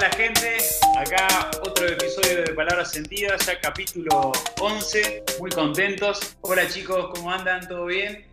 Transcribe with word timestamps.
Hola 0.00 0.12
gente, 0.12 0.56
acá 0.96 1.50
otro 1.62 1.86
episodio 1.86 2.44
de 2.44 2.54
Palabras 2.54 2.92
Sentidas, 2.92 3.44
ya 3.44 3.60
capítulo 3.60 4.32
11, 4.58 5.24
muy 5.38 5.50
contentos. 5.50 6.38
Hola 6.40 6.66
chicos, 6.66 7.10
¿cómo 7.14 7.30
andan? 7.30 7.68
¿Todo 7.68 7.84
bien? 7.84 8.26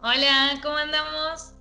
Hola, 0.00 0.58
¿cómo 0.62 0.78
andamos? 0.78 1.54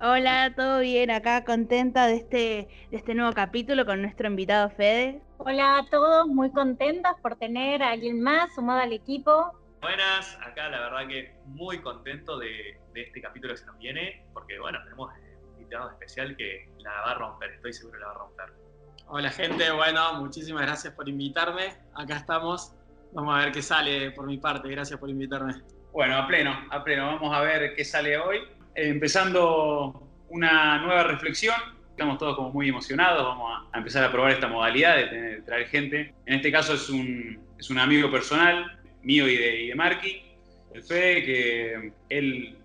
Hola, 0.00 0.54
todo 0.56 0.80
bien, 0.80 1.10
acá 1.10 1.44
contenta 1.44 2.06
de 2.06 2.16
este, 2.16 2.68
de 2.90 2.96
este 2.96 3.14
nuevo 3.14 3.34
capítulo 3.34 3.84
con 3.84 4.00
nuestro 4.00 4.26
invitado 4.26 4.70
Fede. 4.70 5.20
Hola 5.36 5.80
a 5.80 5.90
todos, 5.90 6.26
muy 6.26 6.50
contentas 6.50 7.14
por 7.20 7.36
tener 7.36 7.82
a 7.82 7.90
alguien 7.90 8.22
más 8.22 8.54
sumado 8.54 8.80
al 8.80 8.94
equipo. 8.94 9.52
Buenas, 9.82 10.34
acá 10.40 10.70
la 10.70 10.80
verdad 10.80 11.08
que 11.08 11.34
muy 11.44 11.82
contento 11.82 12.38
de, 12.38 12.80
de 12.94 13.02
este 13.02 13.20
capítulo 13.20 13.52
que 13.52 13.58
se 13.58 13.66
nos 13.66 13.76
viene, 13.76 14.24
porque 14.32 14.58
bueno, 14.58 14.82
tenemos 14.84 15.12
un 15.12 15.60
invitado 15.60 15.90
especial 15.90 16.34
que 16.38 16.70
la 16.78 16.90
va 17.02 17.10
a 17.10 17.14
romper, 17.16 17.50
estoy 17.50 17.74
seguro 17.74 17.98
que 17.98 18.00
la 18.00 18.06
va 18.06 18.14
a 18.14 18.18
romper. 18.18 18.64
Hola 19.06 19.30
gente, 19.30 19.70
bueno, 19.70 20.14
muchísimas 20.14 20.62
gracias 20.62 20.92
por 20.94 21.08
invitarme. 21.08 21.74
Acá 21.94 22.16
estamos. 22.16 22.72
Vamos 23.12 23.36
a 23.36 23.44
ver 23.44 23.52
qué 23.52 23.62
sale 23.62 24.10
por 24.10 24.26
mi 24.26 24.38
parte. 24.38 24.68
Gracias 24.68 24.98
por 24.98 25.10
invitarme. 25.10 25.54
Bueno, 25.92 26.16
a 26.16 26.26
pleno, 26.26 26.56
a 26.70 26.82
pleno. 26.82 27.06
Vamos 27.06 27.36
a 27.36 27.40
ver 27.40 27.74
qué 27.76 27.84
sale 27.84 28.18
hoy. 28.18 28.38
Eh, 28.74 28.88
empezando 28.88 30.08
una 30.30 30.78
nueva 30.78 31.04
reflexión. 31.04 31.54
Estamos 31.90 32.18
todos 32.18 32.34
como 32.34 32.50
muy 32.50 32.70
emocionados. 32.70 33.22
Vamos 33.22 33.68
a, 33.72 33.78
empezar 33.78 34.04
a 34.04 34.10
probar 34.10 34.32
esta 34.32 34.48
modalidad 34.48 34.96
de 34.96 35.42
traer 35.44 35.68
gente. 35.68 36.14
En 36.26 36.34
este 36.36 36.50
caso 36.50 36.74
es 36.74 36.88
un, 36.88 37.38
es 37.58 37.70
un 37.70 37.78
amigo 37.78 38.10
personal 38.10 38.80
mío 39.02 39.28
y 39.28 39.36
de, 39.36 39.62
y 39.62 39.68
de 39.68 39.74
Marky, 39.74 40.22
el 40.72 40.82
Fede, 40.82 41.24
que 41.24 41.92
él 42.08 42.56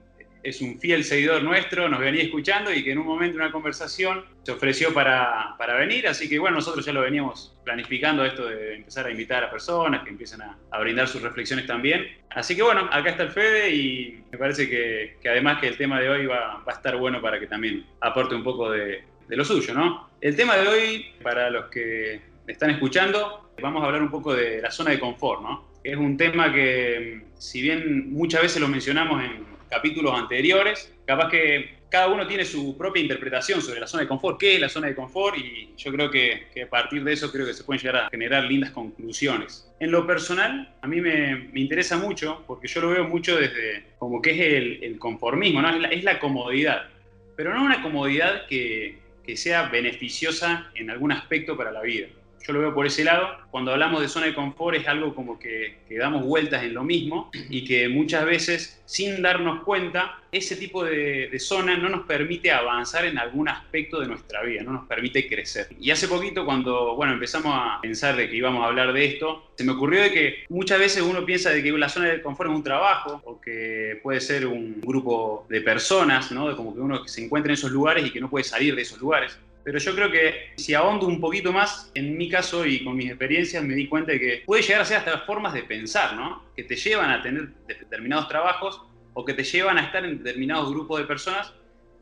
es 0.43 0.61
un 0.61 0.79
fiel 0.79 1.03
seguidor 1.03 1.43
nuestro, 1.43 1.89
nos 1.89 1.99
venía 1.99 2.23
escuchando 2.23 2.73
y 2.73 2.83
que 2.83 2.91
en 2.91 2.99
un 2.99 3.05
momento, 3.05 3.37
en 3.37 3.43
una 3.43 3.51
conversación, 3.51 4.23
se 4.43 4.51
ofreció 4.51 4.93
para, 4.93 5.55
para 5.57 5.75
venir. 5.75 6.07
Así 6.07 6.29
que 6.29 6.39
bueno, 6.39 6.57
nosotros 6.57 6.85
ya 6.85 6.93
lo 6.93 7.01
veníamos 7.01 7.55
planificando 7.63 8.25
esto 8.25 8.47
de 8.47 8.75
empezar 8.75 9.05
a 9.05 9.11
invitar 9.11 9.43
a 9.43 9.51
personas 9.51 10.03
que 10.03 10.09
empiecen 10.09 10.41
a, 10.41 10.57
brindar 10.79 11.07
sus 11.07 11.21
reflexiones 11.21 11.65
también. 11.67 12.07
Así 12.29 12.55
que 12.55 12.63
bueno, 12.63 12.89
acá 12.91 13.09
está 13.09 13.23
el 13.23 13.31
Fede 13.31 13.73
y 13.73 14.23
me 14.31 14.37
parece 14.37 14.69
que, 14.69 15.17
que 15.21 15.29
además 15.29 15.59
que 15.59 15.67
el 15.67 15.77
tema 15.77 15.99
de 15.99 16.09
hoy 16.09 16.25
va, 16.25 16.63
va 16.67 16.73
a 16.73 16.75
estar 16.75 16.95
bueno 16.95 17.21
para 17.21 17.39
que 17.39 17.47
también 17.47 17.85
aporte 18.01 18.35
un 18.35 18.43
poco 18.43 18.71
de, 18.71 19.03
de 19.29 19.37
lo 19.37 19.45
suyo, 19.45 19.73
¿no? 19.73 20.09
El 20.21 20.35
tema 20.35 20.57
de 20.57 20.67
hoy, 20.67 21.05
para 21.21 21.49
los 21.49 21.65
que 21.65 22.21
están 22.47 22.71
escuchando, 22.71 23.51
vamos 23.61 23.83
a 23.83 23.85
hablar 23.85 24.01
un 24.01 24.09
poco 24.09 24.33
de 24.33 24.61
la 24.61 24.71
zona 24.71 24.91
de 24.91 24.99
confort, 24.99 25.41
¿no? 25.41 25.69
Es 25.83 25.95
un 25.95 26.17
tema 26.17 26.51
que, 26.51 27.21
si 27.37 27.61
bien 27.61 28.11
muchas 28.11 28.41
veces 28.41 28.59
lo 28.59 28.67
mencionamos 28.67 29.23
en 29.23 29.45
capítulos 29.69 30.13
anteriores, 30.13 30.93
capaz 31.05 31.29
que 31.29 31.79
cada 31.89 32.07
uno 32.07 32.27
tiene 32.27 32.45
su 32.45 32.77
propia 32.77 33.01
interpretación 33.01 33.61
sobre 33.61 33.79
la 33.79 33.87
zona 33.87 34.03
de 34.03 34.09
confort, 34.09 34.39
qué 34.39 34.55
es 34.55 34.61
la 34.61 34.69
zona 34.69 34.87
de 34.87 34.95
confort, 34.95 35.37
y 35.37 35.69
yo 35.75 35.91
creo 35.91 36.11
que, 36.11 36.47
que 36.53 36.63
a 36.63 36.69
partir 36.69 37.03
de 37.03 37.13
eso 37.13 37.31
creo 37.31 37.45
que 37.45 37.53
se 37.53 37.63
pueden 37.63 37.81
llegar 37.81 38.03
a 38.03 38.09
generar 38.09 38.43
lindas 38.43 38.71
conclusiones. 38.71 39.71
En 39.79 39.91
lo 39.91 40.05
personal, 40.05 40.75
a 40.81 40.87
mí 40.87 41.01
me, 41.01 41.49
me 41.51 41.59
interesa 41.59 41.97
mucho, 41.97 42.43
porque 42.45 42.67
yo 42.67 42.81
lo 42.81 42.89
veo 42.89 43.07
mucho 43.07 43.37
desde 43.37 43.85
como 43.97 44.21
que 44.21 44.31
es 44.31 44.39
el, 44.39 44.83
el 44.83 44.99
conformismo, 44.99 45.61
¿no? 45.61 45.69
es, 45.69 45.81
la, 45.81 45.87
es 45.89 46.03
la 46.03 46.19
comodidad, 46.19 46.89
pero 47.35 47.53
no 47.53 47.63
una 47.63 47.81
comodidad 47.81 48.45
que, 48.47 48.99
que 49.25 49.37
sea 49.37 49.69
beneficiosa 49.69 50.71
en 50.75 50.89
algún 50.89 51.11
aspecto 51.11 51.57
para 51.57 51.71
la 51.71 51.81
vida. 51.81 52.07
Yo 52.45 52.53
lo 52.53 52.59
veo 52.59 52.73
por 52.73 52.85
ese 52.85 53.03
lado. 53.03 53.27
Cuando 53.51 53.71
hablamos 53.71 54.01
de 54.01 54.07
zona 54.07 54.27
de 54.27 54.33
confort 54.33 54.77
es 54.77 54.87
algo 54.87 55.13
como 55.15 55.39
que, 55.39 55.79
que 55.87 55.97
damos 55.97 56.25
vueltas 56.25 56.63
en 56.63 56.73
lo 56.73 56.83
mismo 56.83 57.29
y 57.49 57.65
que 57.65 57.89
muchas 57.89 58.25
veces, 58.25 58.81
sin 58.85 59.21
darnos 59.21 59.63
cuenta, 59.63 60.19
ese 60.31 60.55
tipo 60.55 60.83
de, 60.83 61.29
de 61.29 61.39
zona 61.39 61.77
no 61.77 61.89
nos 61.89 62.05
permite 62.05 62.51
avanzar 62.51 63.05
en 63.05 63.17
algún 63.17 63.49
aspecto 63.49 63.99
de 63.99 64.07
nuestra 64.07 64.43
vida, 64.43 64.61
no 64.63 64.71
nos 64.71 64.87
permite 64.87 65.27
crecer. 65.27 65.67
Y 65.79 65.91
hace 65.91 66.07
poquito 66.07 66.45
cuando, 66.45 66.95
bueno, 66.95 67.13
empezamos 67.13 67.51
a 67.55 67.79
pensar 67.81 68.15
de 68.15 68.29
que 68.29 68.35
íbamos 68.35 68.63
a 68.63 68.67
hablar 68.67 68.93
de 68.93 69.05
esto, 69.05 69.51
se 69.55 69.63
me 69.63 69.71
ocurrió 69.71 70.01
de 70.01 70.11
que 70.11 70.35
muchas 70.49 70.79
veces 70.79 71.01
uno 71.01 71.25
piensa 71.25 71.49
de 71.49 71.63
que 71.63 71.71
la 71.71 71.89
zona 71.89 72.09
de 72.09 72.21
confort 72.21 72.49
es 72.49 72.55
un 72.55 72.63
trabajo 72.63 73.21
o 73.25 73.41
que 73.41 73.99
puede 74.03 74.21
ser 74.21 74.45
un 74.47 74.79
grupo 74.81 75.45
de 75.49 75.61
personas, 75.61 76.31
¿no? 76.31 76.47
De 76.47 76.55
como 76.55 76.73
que 76.73 76.81
uno 76.81 77.07
se 77.07 77.25
encuentra 77.25 77.51
en 77.51 77.55
esos 77.55 77.71
lugares 77.71 78.05
y 78.05 78.11
que 78.11 78.21
no 78.21 78.29
puede 78.29 78.43
salir 78.43 78.75
de 78.75 78.83
esos 78.83 78.99
lugares. 78.99 79.37
Pero 79.63 79.77
yo 79.77 79.95
creo 79.95 80.11
que 80.11 80.53
si 80.55 80.73
ahondo 80.73 81.05
un 81.05 81.19
poquito 81.19 81.51
más, 81.51 81.91
en 81.93 82.17
mi 82.17 82.29
caso 82.29 82.65
y 82.65 82.83
con 82.83 82.95
mis 82.95 83.09
experiencias, 83.09 83.63
me 83.63 83.75
di 83.75 83.87
cuenta 83.87 84.13
de 84.13 84.19
que 84.19 84.43
puede 84.45 84.63
llegar 84.63 84.81
a 84.81 84.85
ser 84.85 84.97
hasta 84.97 85.19
formas 85.19 85.53
de 85.53 85.63
pensar, 85.63 86.15
¿no? 86.15 86.45
Que 86.55 86.63
te 86.63 86.75
llevan 86.75 87.11
a 87.11 87.21
tener 87.21 87.49
determinados 87.67 88.27
trabajos 88.27 88.81
o 89.13 89.25
que 89.25 89.33
te 89.33 89.43
llevan 89.43 89.77
a 89.77 89.85
estar 89.85 90.05
en 90.05 90.23
determinados 90.23 90.69
grupos 90.69 90.99
de 90.99 91.05
personas 91.05 91.53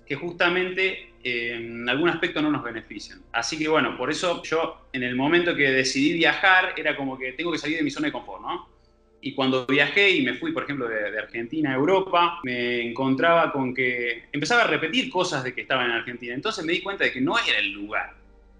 que 0.05 0.15
justamente 0.15 1.11
eh, 1.23 1.55
en 1.55 1.89
algún 1.89 2.09
aspecto 2.09 2.41
no 2.41 2.49
nos 2.49 2.63
benefician. 2.63 3.21
Así 3.33 3.57
que 3.57 3.67
bueno, 3.67 3.97
por 3.97 4.09
eso 4.09 4.41
yo 4.43 4.87
en 4.93 5.03
el 5.03 5.15
momento 5.15 5.55
que 5.55 5.69
decidí 5.69 6.13
viajar 6.13 6.73
era 6.77 6.95
como 6.95 7.17
que 7.17 7.33
tengo 7.33 7.51
que 7.51 7.57
salir 7.57 7.77
de 7.77 7.83
mi 7.83 7.91
zona 7.91 8.07
de 8.07 8.13
confort, 8.13 8.41
¿no? 8.41 8.76
Y 9.21 9.33
cuando 9.33 9.65
viajé 9.65 10.11
y 10.11 10.21
me 10.21 10.35
fui, 10.35 10.51
por 10.51 10.63
ejemplo, 10.63 10.87
de, 10.87 11.17
Argentina 11.17 11.71
a 11.71 11.75
Europa, 11.75 12.39
me 12.43 12.81
encontraba 12.81 13.51
con 13.51 13.73
que 13.73 14.25
empezaba 14.31 14.63
a 14.63 14.67
repetir 14.67 15.09
cosas 15.09 15.43
de 15.43 15.53
que 15.53 15.61
estaba 15.61 15.85
en 15.85 15.91
Argentina. 15.91 16.33
Entonces 16.33 16.63
me 16.63 16.73
di 16.73 16.81
cuenta 16.81 17.03
de 17.03 17.11
que 17.11 17.21
no 17.21 17.35
era 17.37 17.57
el 17.57 17.71
lugar. 17.71 18.15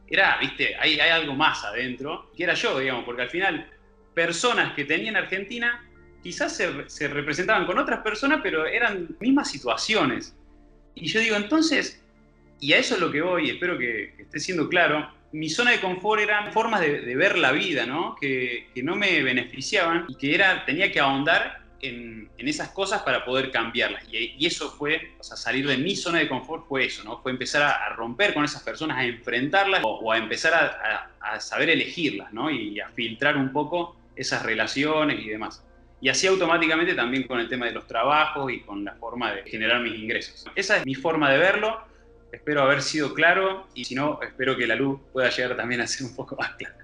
Era, 0.08 0.38
viste, 0.40 0.76
hay, 0.80 1.00
hay 1.00 1.10
algo 1.10 1.36
más 1.36 1.64
adentro, 1.64 2.32
que 2.36 2.44
era 2.44 2.54
yo, 2.54 2.80
digamos, 2.80 3.04
porque 3.06 3.24
al 3.24 3.30
final 3.30 3.70
personas 4.14 4.74
que 4.74 4.86
tenía 4.86 5.10
en 5.10 5.18
Argentina 5.18 5.84
quizás 6.24 6.56
se, 6.56 6.90
se 6.90 7.08
representaban 7.08 7.66
con 7.66 7.78
otras 7.78 8.00
personas, 8.00 8.40
pero 8.42 8.66
eran 8.66 9.16
mismas 9.20 9.52
situaciones. 9.52 10.36
Y 10.96 11.08
yo 11.08 11.20
digo, 11.20 11.36
entonces, 11.36 12.02
y 12.60 12.74
a 12.74 12.80
eso 12.80 12.96
es 12.96 13.02
lo 13.02 13.12
que 13.12 13.22
voy, 13.22 13.52
espero 13.52 13.78
que 13.78 14.16
esté 14.18 14.40
siendo 14.40 14.68
claro, 14.68 15.08
mi 15.38 15.50
zona 15.50 15.72
de 15.72 15.80
confort 15.80 16.22
eran 16.22 16.52
formas 16.52 16.82
de, 16.82 17.02
de 17.02 17.16
ver 17.16 17.38
la 17.38 17.52
vida, 17.52 17.86
¿no? 17.86 18.16
Que, 18.20 18.70
que, 18.74 18.82
no 18.82 18.96
me 18.96 19.22
beneficiaban 19.22 20.06
y 20.08 20.16
que 20.16 20.34
era, 20.34 20.66
tenía 20.66 20.92
que 20.92 21.00
ahondar 21.00 21.62
en, 21.82 22.30
en 22.38 22.48
esas 22.48 22.70
cosas 22.70 23.04
para 23.04 23.24
poder 23.24 23.52
cambiarlas. 23.52 24.04
Y, 24.12 24.36
y, 24.38 24.46
eso 24.48 24.72
fue, 24.72 25.12
o 25.20 25.24
sea, 25.24 25.38
salir 25.38 25.68
de 25.68 25.78
mi 25.78 25.96
zona 25.96 26.20
de 26.20 26.28
confort 26.28 26.68
fue 26.68 26.86
eso, 26.86 27.04
¿no? 27.04 27.22
Fue 27.22 27.32
empezar 27.32 27.62
a, 27.62 27.86
a 27.86 27.90
romper 27.90 28.34
con 28.34 28.44
esas 28.44 28.64
personas, 28.64 28.98
a 28.98 29.06
enfrentarlas 29.06 29.84
o, 29.84 30.00
o 30.00 30.12
a 30.12 30.18
empezar 30.18 30.54
a, 30.54 31.12
a, 31.20 31.40
saber 31.40 31.70
elegirlas, 31.70 32.34
¿no? 32.34 32.50
Y 32.50 32.80
a 32.80 32.90
filtrar 32.90 33.38
un 33.38 33.52
poco 33.52 33.96
esas 34.16 34.44
relaciones 34.44 35.20
y 35.20 35.30
demás. 35.30 35.64
Y 36.02 36.10
así 36.10 36.26
automáticamente 36.26 36.96
también 36.96 37.24
con 37.24 37.40
el 37.40 37.48
tema 37.48 37.68
de 37.68 37.74
los 37.74 37.86
trabajos 37.86 38.52
y 38.52 38.62
con 38.62 38.84
la 38.84 38.94
forma 38.94 39.34
de 39.34 39.44
generar 39.44 39.82
mis 39.82 39.96
ingresos. 39.96 40.46
Esa 40.56 40.78
es 40.78 40.86
mi 40.86 40.96
forma 40.96 41.32
de 41.32 41.38
verlo 41.38 41.80
Espero 42.38 42.62
haber 42.62 42.84
sido 42.84 43.16
claro 43.16 43.68
y 43.74 43.84
si 43.84 43.96
no, 43.96 44.20
espero 44.22 44.56
que 44.56 44.68
la 44.68 44.76
luz 44.76 45.00
pueda 45.12 45.28
llegar 45.32 45.58
también 45.58 45.82
a 45.82 45.88
ser 45.88 46.06
un 46.06 46.16
poco 46.16 46.36
más 46.36 46.52
clara. 46.52 46.78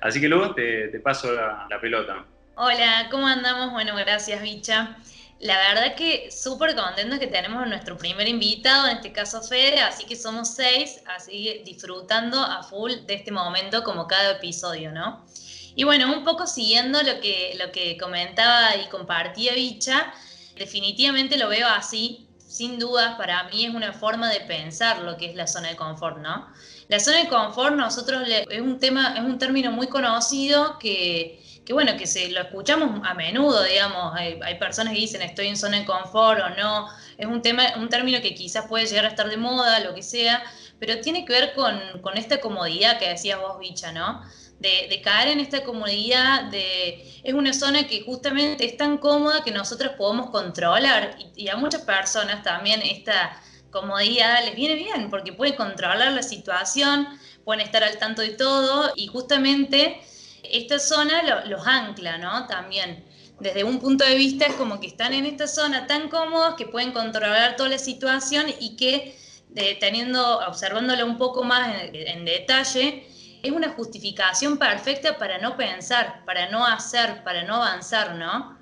Así 0.00 0.20
que 0.20 0.28
Luz, 0.28 0.54
te, 0.54 0.88
paso 1.00 1.32
la, 1.32 1.80
pelota. 1.80 2.24
Hola, 2.54 3.08
¿cómo 3.10 3.26
andamos? 3.26 3.72
Bueno, 3.72 3.96
gracias, 3.96 4.40
Bicha. 4.40 4.96
La 5.40 5.58
verdad 5.58 5.96
que 5.96 6.30
súper 6.30 6.76
contentos 6.76 7.18
que 7.18 7.26
tenemos 7.26 7.60
a 7.60 7.66
nuestro 7.66 7.98
primer 7.98 8.28
invitado, 8.28 8.86
en 8.86 8.96
este 8.98 9.10
caso 9.10 9.42
Fede, 9.42 9.80
así 9.80 10.04
que 10.06 10.14
somos 10.14 10.54
seis, 10.54 11.02
así 11.16 11.60
disfrutando 11.64 12.40
a 12.40 12.62
full 12.62 12.92
de 13.06 13.14
este 13.14 13.32
momento 13.32 13.82
como 13.82 14.06
cada 14.06 14.36
episodio, 14.36 14.92
¿no? 14.92 15.26
Y 15.74 15.82
bueno, 15.82 16.12
un 16.12 16.24
poco 16.24 16.46
siguiendo 16.46 17.02
lo 17.02 17.20
que, 17.20 17.56
lo 17.58 17.72
que 17.72 17.98
comentaba 17.98 18.76
y 18.76 18.88
compartía 18.88 19.54
Bicha, 19.54 20.14
definitivamente 20.54 21.36
lo 21.36 21.48
veo 21.48 21.66
así, 21.66 22.29
sin 22.50 22.80
dudas, 22.80 23.14
para 23.16 23.44
mí 23.44 23.64
es 23.64 23.72
una 23.72 23.92
forma 23.92 24.28
de 24.28 24.40
pensar 24.40 25.02
lo 25.02 25.16
que 25.16 25.26
es 25.26 25.36
la 25.36 25.46
zona 25.46 25.68
de 25.68 25.76
confort, 25.76 26.18
¿no? 26.18 26.48
La 26.88 26.98
zona 26.98 27.18
de 27.18 27.28
confort 27.28 27.76
nosotros 27.76 28.24
es 28.26 28.60
un 28.60 28.80
tema, 28.80 29.14
es 29.16 29.20
un 29.20 29.38
término 29.38 29.70
muy 29.70 29.86
conocido 29.86 30.76
que, 30.80 31.40
que, 31.64 31.72
bueno, 31.72 31.96
que 31.96 32.08
se 32.08 32.28
lo 32.30 32.40
escuchamos 32.40 33.06
a 33.08 33.14
menudo, 33.14 33.62
digamos, 33.62 34.12
hay, 34.16 34.40
hay, 34.42 34.58
personas 34.58 34.92
que 34.92 34.98
dicen 34.98 35.22
estoy 35.22 35.46
en 35.46 35.56
zona 35.56 35.78
de 35.78 35.84
confort 35.84 36.40
o 36.40 36.50
no, 36.50 36.88
es 37.16 37.26
un 37.26 37.40
tema, 37.40 37.62
un 37.76 37.88
término 37.88 38.20
que 38.20 38.34
quizás 38.34 38.66
puede 38.66 38.86
llegar 38.86 39.04
a 39.04 39.08
estar 39.08 39.30
de 39.30 39.36
moda, 39.36 39.78
lo 39.78 39.94
que 39.94 40.02
sea, 40.02 40.42
pero 40.80 41.00
tiene 41.00 41.24
que 41.24 41.32
ver 41.32 41.54
con, 41.54 41.78
con 42.02 42.18
esta 42.18 42.40
comodidad 42.40 42.98
que 42.98 43.10
decías 43.10 43.38
vos, 43.38 43.60
Bicha, 43.60 43.92
¿no? 43.92 44.22
De, 44.60 44.88
de, 44.90 45.00
caer 45.00 45.28
en 45.28 45.40
esta 45.40 45.64
comodidad, 45.64 46.44
de, 46.50 47.20
es 47.24 47.32
una 47.32 47.54
zona 47.54 47.86
que 47.86 48.02
justamente 48.02 48.66
es 48.66 48.76
tan 48.76 48.98
cómoda 48.98 49.42
que 49.42 49.52
nosotros 49.52 49.92
podemos 49.96 50.28
controlar 50.28 51.16
y, 51.34 51.48
a 51.48 51.56
muchas 51.56 51.80
personas 51.80 52.42
también 52.42 52.82
esta 52.82 53.40
comodidad 53.70 54.44
les 54.44 54.54
viene 54.54 54.74
bien 54.74 55.08
porque 55.08 55.32
pueden 55.32 55.56
controlar 55.56 56.12
la 56.12 56.22
situación, 56.22 57.08
pueden 57.42 57.64
estar 57.64 57.82
al 57.82 57.98
tanto 57.98 58.20
de 58.20 58.34
todo 58.34 58.92
y 58.94 59.06
justamente 59.06 60.02
esta 60.42 60.78
zona 60.78 61.22
lo, 61.22 61.46
los 61.46 61.66
ancla, 61.66 62.18
¿no? 62.18 62.46
También 62.46 63.02
desde 63.40 63.64
un 63.64 63.78
punto 63.78 64.04
de 64.04 64.16
vista 64.16 64.44
es 64.44 64.54
como 64.54 64.78
que 64.78 64.88
están 64.88 65.14
en 65.14 65.24
esta 65.24 65.46
zona 65.48 65.86
tan 65.86 66.10
cómodos 66.10 66.54
que 66.56 66.66
pueden 66.66 66.92
controlar 66.92 67.56
toda 67.56 67.70
la 67.70 67.78
situación 67.78 68.46
y 68.60 68.76
que 68.76 69.16
teniendo, 69.80 70.40
observándolo 70.46 71.06
un 71.06 71.18
poco 71.18 71.42
más 71.42 71.74
en 71.92 72.24
detalle, 72.24 73.06
es 73.42 73.50
una 73.52 73.70
justificación 73.70 74.58
perfecta 74.58 75.18
para 75.18 75.38
no 75.38 75.56
pensar, 75.56 76.24
para 76.24 76.50
no 76.50 76.66
hacer, 76.66 77.24
para 77.24 77.44
no 77.44 77.56
avanzar, 77.56 78.14
¿no? 78.14 78.58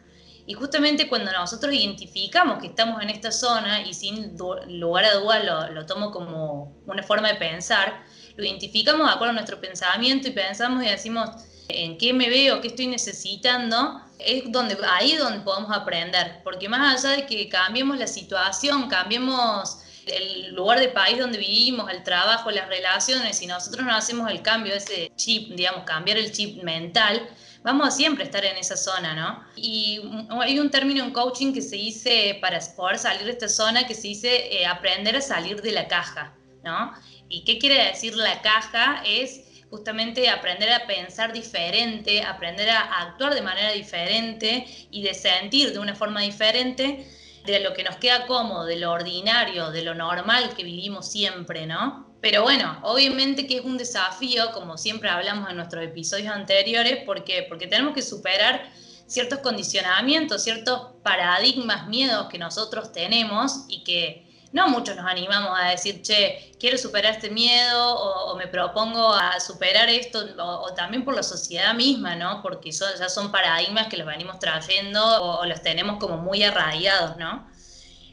Y 0.46 0.54
justamente 0.54 1.08
cuando 1.08 1.30
nosotros 1.30 1.74
identificamos 1.74 2.58
que 2.58 2.68
estamos 2.68 3.02
en 3.02 3.10
esta 3.10 3.30
zona, 3.30 3.82
y 3.82 3.92
sin 3.92 4.36
lugar 4.68 5.04
a 5.04 5.14
duda 5.16 5.42
lo, 5.42 5.70
lo, 5.72 5.84
tomo 5.84 6.10
como 6.10 6.74
una 6.86 7.02
forma 7.02 7.28
de 7.28 7.34
pensar, 7.34 8.02
lo 8.36 8.44
identificamos 8.44 9.06
de 9.06 9.12
acuerdo 9.12 9.32
a 9.32 9.34
nuestro 9.34 9.60
pensamiento 9.60 10.28
y 10.28 10.30
pensamos 10.30 10.82
y 10.82 10.88
decimos 10.88 11.28
en 11.68 11.98
qué 11.98 12.14
me 12.14 12.30
veo, 12.30 12.62
qué 12.62 12.68
estoy 12.68 12.86
necesitando, 12.86 14.00
es 14.18 14.50
donde, 14.50 14.78
ahí 14.88 15.16
donde 15.16 15.40
podemos 15.40 15.70
aprender, 15.70 16.40
porque 16.42 16.68
más 16.68 17.04
allá 17.04 17.16
de 17.16 17.26
que 17.26 17.48
cambiemos 17.48 17.98
la 17.98 18.06
situación, 18.06 18.88
cambiemos 18.88 19.78
el 20.10 20.54
lugar 20.54 20.80
de 20.80 20.88
país 20.88 21.18
donde 21.18 21.38
vivimos, 21.38 21.90
el 21.90 22.02
trabajo, 22.02 22.50
las 22.50 22.68
relaciones, 22.68 23.38
si 23.38 23.46
nosotros 23.46 23.84
no 23.84 23.94
hacemos 23.94 24.30
el 24.30 24.42
cambio, 24.42 24.74
ese 24.74 25.12
chip, 25.16 25.50
digamos, 25.52 25.84
cambiar 25.84 26.18
el 26.18 26.32
chip 26.32 26.62
mental, 26.62 27.28
vamos 27.62 27.88
a 27.88 27.90
siempre 27.90 28.24
estar 28.24 28.44
en 28.44 28.56
esa 28.56 28.76
zona, 28.76 29.14
¿no? 29.14 29.44
Y 29.56 30.00
hay 30.40 30.58
un 30.58 30.70
término 30.70 31.04
en 31.04 31.12
coaching 31.12 31.52
que 31.52 31.62
se 31.62 31.76
dice, 31.76 32.38
para 32.40 32.60
poder 32.76 32.98
salir 32.98 33.24
de 33.24 33.32
esta 33.32 33.48
zona, 33.48 33.86
que 33.86 33.94
se 33.94 34.08
dice 34.08 34.56
eh, 34.56 34.66
aprender 34.66 35.16
a 35.16 35.20
salir 35.20 35.60
de 35.62 35.72
la 35.72 35.88
caja, 35.88 36.34
¿no? 36.64 36.92
¿Y 37.28 37.44
qué 37.44 37.58
quiere 37.58 37.84
decir 37.84 38.16
la 38.16 38.40
caja? 38.42 39.02
Es 39.06 39.42
justamente 39.70 40.30
aprender 40.30 40.72
a 40.72 40.86
pensar 40.86 41.32
diferente, 41.32 42.22
aprender 42.22 42.70
a 42.70 43.02
actuar 43.02 43.34
de 43.34 43.42
manera 43.42 43.72
diferente 43.72 44.66
y 44.90 45.02
de 45.02 45.12
sentir 45.12 45.72
de 45.72 45.78
una 45.78 45.94
forma 45.94 46.22
diferente 46.22 47.06
de 47.52 47.60
lo 47.60 47.74
que 47.74 47.84
nos 47.84 47.96
queda 47.96 48.26
cómodo, 48.26 48.64
de 48.64 48.76
lo 48.76 48.92
ordinario, 48.92 49.70
de 49.70 49.82
lo 49.82 49.94
normal 49.94 50.54
que 50.56 50.64
vivimos 50.64 51.10
siempre, 51.10 51.66
¿no? 51.66 52.06
Pero 52.20 52.42
bueno, 52.42 52.78
obviamente 52.82 53.46
que 53.46 53.58
es 53.58 53.64
un 53.64 53.78
desafío, 53.78 54.50
como 54.52 54.76
siempre 54.76 55.08
hablamos 55.08 55.48
en 55.50 55.56
nuestros 55.56 55.84
episodios 55.84 56.32
anteriores, 56.32 57.02
porque, 57.06 57.46
porque 57.48 57.66
tenemos 57.66 57.94
que 57.94 58.02
superar 58.02 58.70
ciertos 59.06 59.38
condicionamientos, 59.38 60.42
ciertos 60.42 60.88
paradigmas, 61.02 61.88
miedos 61.88 62.28
que 62.28 62.38
nosotros 62.38 62.92
tenemos 62.92 63.64
y 63.68 63.84
que 63.84 64.27
no 64.52 64.68
muchos 64.68 64.96
nos 64.96 65.06
animamos 65.06 65.58
a 65.58 65.70
decir, 65.70 66.00
che, 66.02 66.52
quiero 66.58 66.78
superar 66.78 67.14
este 67.14 67.30
miedo 67.30 67.94
o, 67.94 68.36
me 68.36 68.46
propongo 68.46 69.12
a 69.12 69.38
superar 69.40 69.88
esto, 69.88 70.24
o, 70.38 70.72
también 70.74 71.04
por 71.04 71.14
la 71.14 71.22
sociedad 71.22 71.74
misma, 71.74 72.16
¿no? 72.16 72.42
Porque 72.42 72.70
ya 72.70 73.08
son 73.08 73.30
paradigmas 73.30 73.88
que 73.88 73.96
los 73.96 74.06
venimos 74.06 74.38
trayendo 74.38 75.02
o, 75.22 75.44
los 75.44 75.62
tenemos 75.62 75.98
como 75.98 76.16
muy 76.16 76.42
arraigados, 76.42 77.16
¿no? 77.16 77.46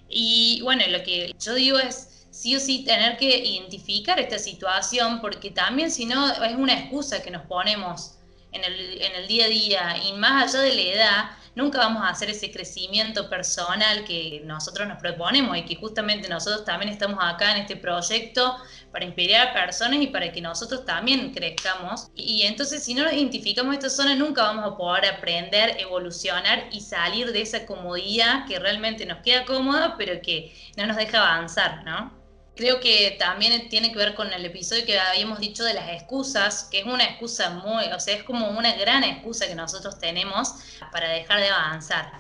Y 0.09 0.61
bueno, 0.63 0.83
lo 0.87 1.03
que 1.03 1.33
yo 1.39 1.53
digo 1.53 1.79
es 1.79 2.27
sí 2.31 2.55
o 2.55 2.59
sí 2.59 2.83
tener 2.83 3.17
que 3.17 3.37
identificar 3.37 4.19
esta 4.19 4.37
situación, 4.37 5.21
porque 5.21 5.51
también 5.51 5.89
si 5.89 6.05
no 6.05 6.29
es 6.43 6.55
una 6.55 6.73
excusa 6.73 7.21
que 7.23 7.31
nos 7.31 7.43
ponemos 7.43 8.15
en 8.51 8.63
el, 8.63 9.01
en 9.01 9.15
el 9.15 9.27
día 9.27 9.45
a 9.45 9.49
día 9.49 9.97
y 10.05 10.13
más 10.13 10.53
allá 10.53 10.63
de 10.63 10.75
la 10.75 10.81
edad, 10.81 11.25
nunca 11.55 11.79
vamos 11.79 12.03
a 12.03 12.09
hacer 12.09 12.29
ese 12.29 12.51
crecimiento 12.51 13.29
personal 13.29 14.03
que 14.05 14.41
nosotros 14.45 14.87
nos 14.87 14.99
proponemos 14.99 15.57
y 15.57 15.65
que 15.65 15.75
justamente 15.75 16.27
nosotros 16.29 16.65
también 16.65 16.91
estamos 16.91 17.19
acá 17.21 17.55
en 17.55 17.61
este 17.61 17.75
proyecto 17.75 18.57
para 18.91 19.05
inspirar 19.05 19.47
a 19.47 19.53
personas 19.53 20.01
y 20.01 20.07
para 20.07 20.31
que 20.31 20.41
nosotros 20.41 20.85
también 20.85 21.33
crezcamos. 21.33 22.09
Y 22.15 22.43
entonces 22.43 22.83
si 22.83 22.93
no 22.93 23.11
identificamos 23.11 23.73
esta 23.73 23.89
zona 23.89 24.15
nunca 24.15 24.43
vamos 24.43 24.65
a 24.65 24.77
poder 24.77 25.05
aprender, 25.05 25.77
evolucionar 25.79 26.67
y 26.71 26.81
salir 26.81 27.31
de 27.31 27.41
esa 27.41 27.65
comodidad 27.65 28.45
que 28.47 28.59
realmente 28.59 29.05
nos 29.05 29.19
queda 29.19 29.45
cómoda 29.45 29.95
pero 29.97 30.21
que 30.21 30.53
no 30.77 30.85
nos 30.85 30.97
deja 30.97 31.19
avanzar, 31.19 31.83
¿no? 31.85 32.24
Creo 32.55 32.79
que 32.79 33.15
también 33.19 33.67
tiene 33.69 33.91
que 33.91 33.97
ver 33.97 34.15
con 34.15 34.31
el 34.31 34.45
episodio 34.45 34.85
que 34.85 34.97
habíamos 34.97 35.39
dicho 35.39 35.63
de 35.63 35.73
las 35.73 35.89
excusas, 35.89 36.67
que 36.71 36.79
es 36.79 36.85
una 36.85 37.03
excusa 37.03 37.49
muy, 37.49 37.85
o 37.93 37.99
sea, 37.99 38.15
es 38.15 38.23
como 38.23 38.49
una 38.49 38.73
gran 38.75 39.03
excusa 39.03 39.47
que 39.47 39.55
nosotros 39.55 39.99
tenemos 39.99 40.55
para 40.91 41.09
dejar 41.09 41.39
de 41.41 41.49
avanzar. 41.49 42.13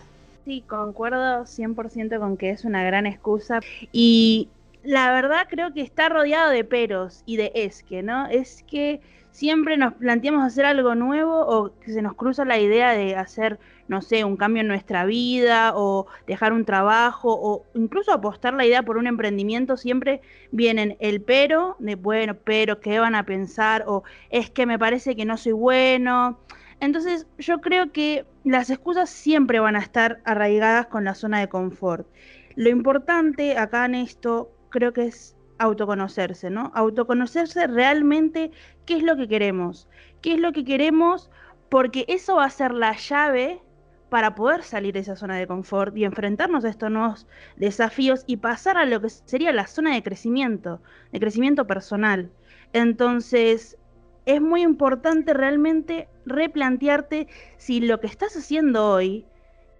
Sí, 0.43 0.63
concuerdo 0.67 1.45
100% 1.45 2.19
con 2.19 2.37
que 2.37 2.51
es 2.51 2.65
una 2.65 2.83
gran 2.83 3.07
excusa 3.07 3.61
y 3.91 4.49
la 4.85 5.11
verdad 5.11 5.47
creo 5.49 5.73
que 5.73 5.81
está 5.81 6.09
rodeado 6.09 6.51
de 6.51 6.63
peros 6.63 7.23
y 7.25 7.37
de 7.37 7.51
es 7.55 7.83
que, 7.83 8.03
¿no? 8.03 8.27
Es 8.27 8.63
que 8.63 9.01
siempre 9.31 9.77
nos 9.77 9.93
planteamos 9.93 10.43
hacer 10.43 10.65
algo 10.65 10.95
nuevo 10.95 11.45
o 11.45 11.77
que 11.79 11.91
se 11.91 12.01
nos 12.01 12.13
cruza 12.15 12.45
la 12.45 12.59
idea 12.59 12.91
de 12.91 13.15
hacer 13.15 13.59
no 13.87 14.01
sé, 14.01 14.23
un 14.23 14.37
cambio 14.37 14.61
en 14.61 14.67
nuestra 14.67 15.05
vida 15.05 15.73
o 15.75 16.07
dejar 16.25 16.53
un 16.53 16.65
trabajo 16.65 17.33
o 17.33 17.65
incluso 17.75 18.11
apostar 18.11 18.53
la 18.53 18.65
idea 18.65 18.83
por 18.83 18.97
un 18.97 19.07
emprendimiento, 19.07 19.77
siempre 19.77 20.21
vienen 20.51 20.97
el 20.99 21.21
pero 21.21 21.75
de, 21.79 21.95
bueno, 21.95 22.35
pero, 22.35 22.79
¿qué 22.79 22.99
van 22.99 23.15
a 23.15 23.25
pensar? 23.25 23.83
O 23.87 24.03
es 24.29 24.49
que 24.49 24.65
me 24.65 24.79
parece 24.79 25.15
que 25.15 25.25
no 25.25 25.37
soy 25.37 25.51
bueno. 25.51 26.39
Entonces 26.79 27.27
yo 27.37 27.61
creo 27.61 27.91
que 27.91 28.25
las 28.43 28.69
excusas 28.69 29.09
siempre 29.09 29.59
van 29.59 29.75
a 29.75 29.79
estar 29.79 30.19
arraigadas 30.25 30.87
con 30.87 31.03
la 31.03 31.15
zona 31.15 31.39
de 31.39 31.47
confort. 31.47 32.07
Lo 32.55 32.69
importante 32.69 33.57
acá 33.57 33.85
en 33.85 33.95
esto 33.95 34.51
creo 34.69 34.93
que 34.93 35.05
es 35.05 35.35
autoconocerse, 35.57 36.49
¿no? 36.49 36.71
Autoconocerse 36.75 37.67
realmente 37.67 38.51
qué 38.85 38.97
es 38.97 39.03
lo 39.03 39.15
que 39.15 39.27
queremos, 39.27 39.87
qué 40.21 40.33
es 40.33 40.39
lo 40.39 40.51
que 40.51 40.65
queremos, 40.65 41.29
porque 41.69 42.05
eso 42.07 42.35
va 42.35 42.45
a 42.45 42.49
ser 42.49 42.73
la 42.73 42.95
llave 42.95 43.61
para 44.09 44.35
poder 44.35 44.63
salir 44.63 44.93
de 44.93 44.99
esa 44.99 45.15
zona 45.15 45.37
de 45.37 45.47
confort 45.47 45.95
y 45.97 46.05
enfrentarnos 46.05 46.63
a 46.63 46.69
estos 46.69 46.91
nuevos 46.91 47.27
desafíos 47.57 48.23
y 48.27 48.37
pasar 48.37 48.77
a 48.77 48.85
lo 48.85 49.01
que 49.01 49.09
sería 49.09 49.51
la 49.51 49.67
zona 49.67 49.93
de 49.93 50.03
crecimiento, 50.03 50.81
de 51.11 51.19
crecimiento 51.19 51.65
personal. 51.65 52.31
Entonces, 52.73 53.77
es 54.25 54.41
muy 54.41 54.61
importante 54.61 55.33
realmente 55.33 56.07
replantearte 56.25 57.27
si 57.57 57.79
lo 57.79 57.99
que 57.99 58.07
estás 58.07 58.35
haciendo 58.35 58.89
hoy 58.89 59.25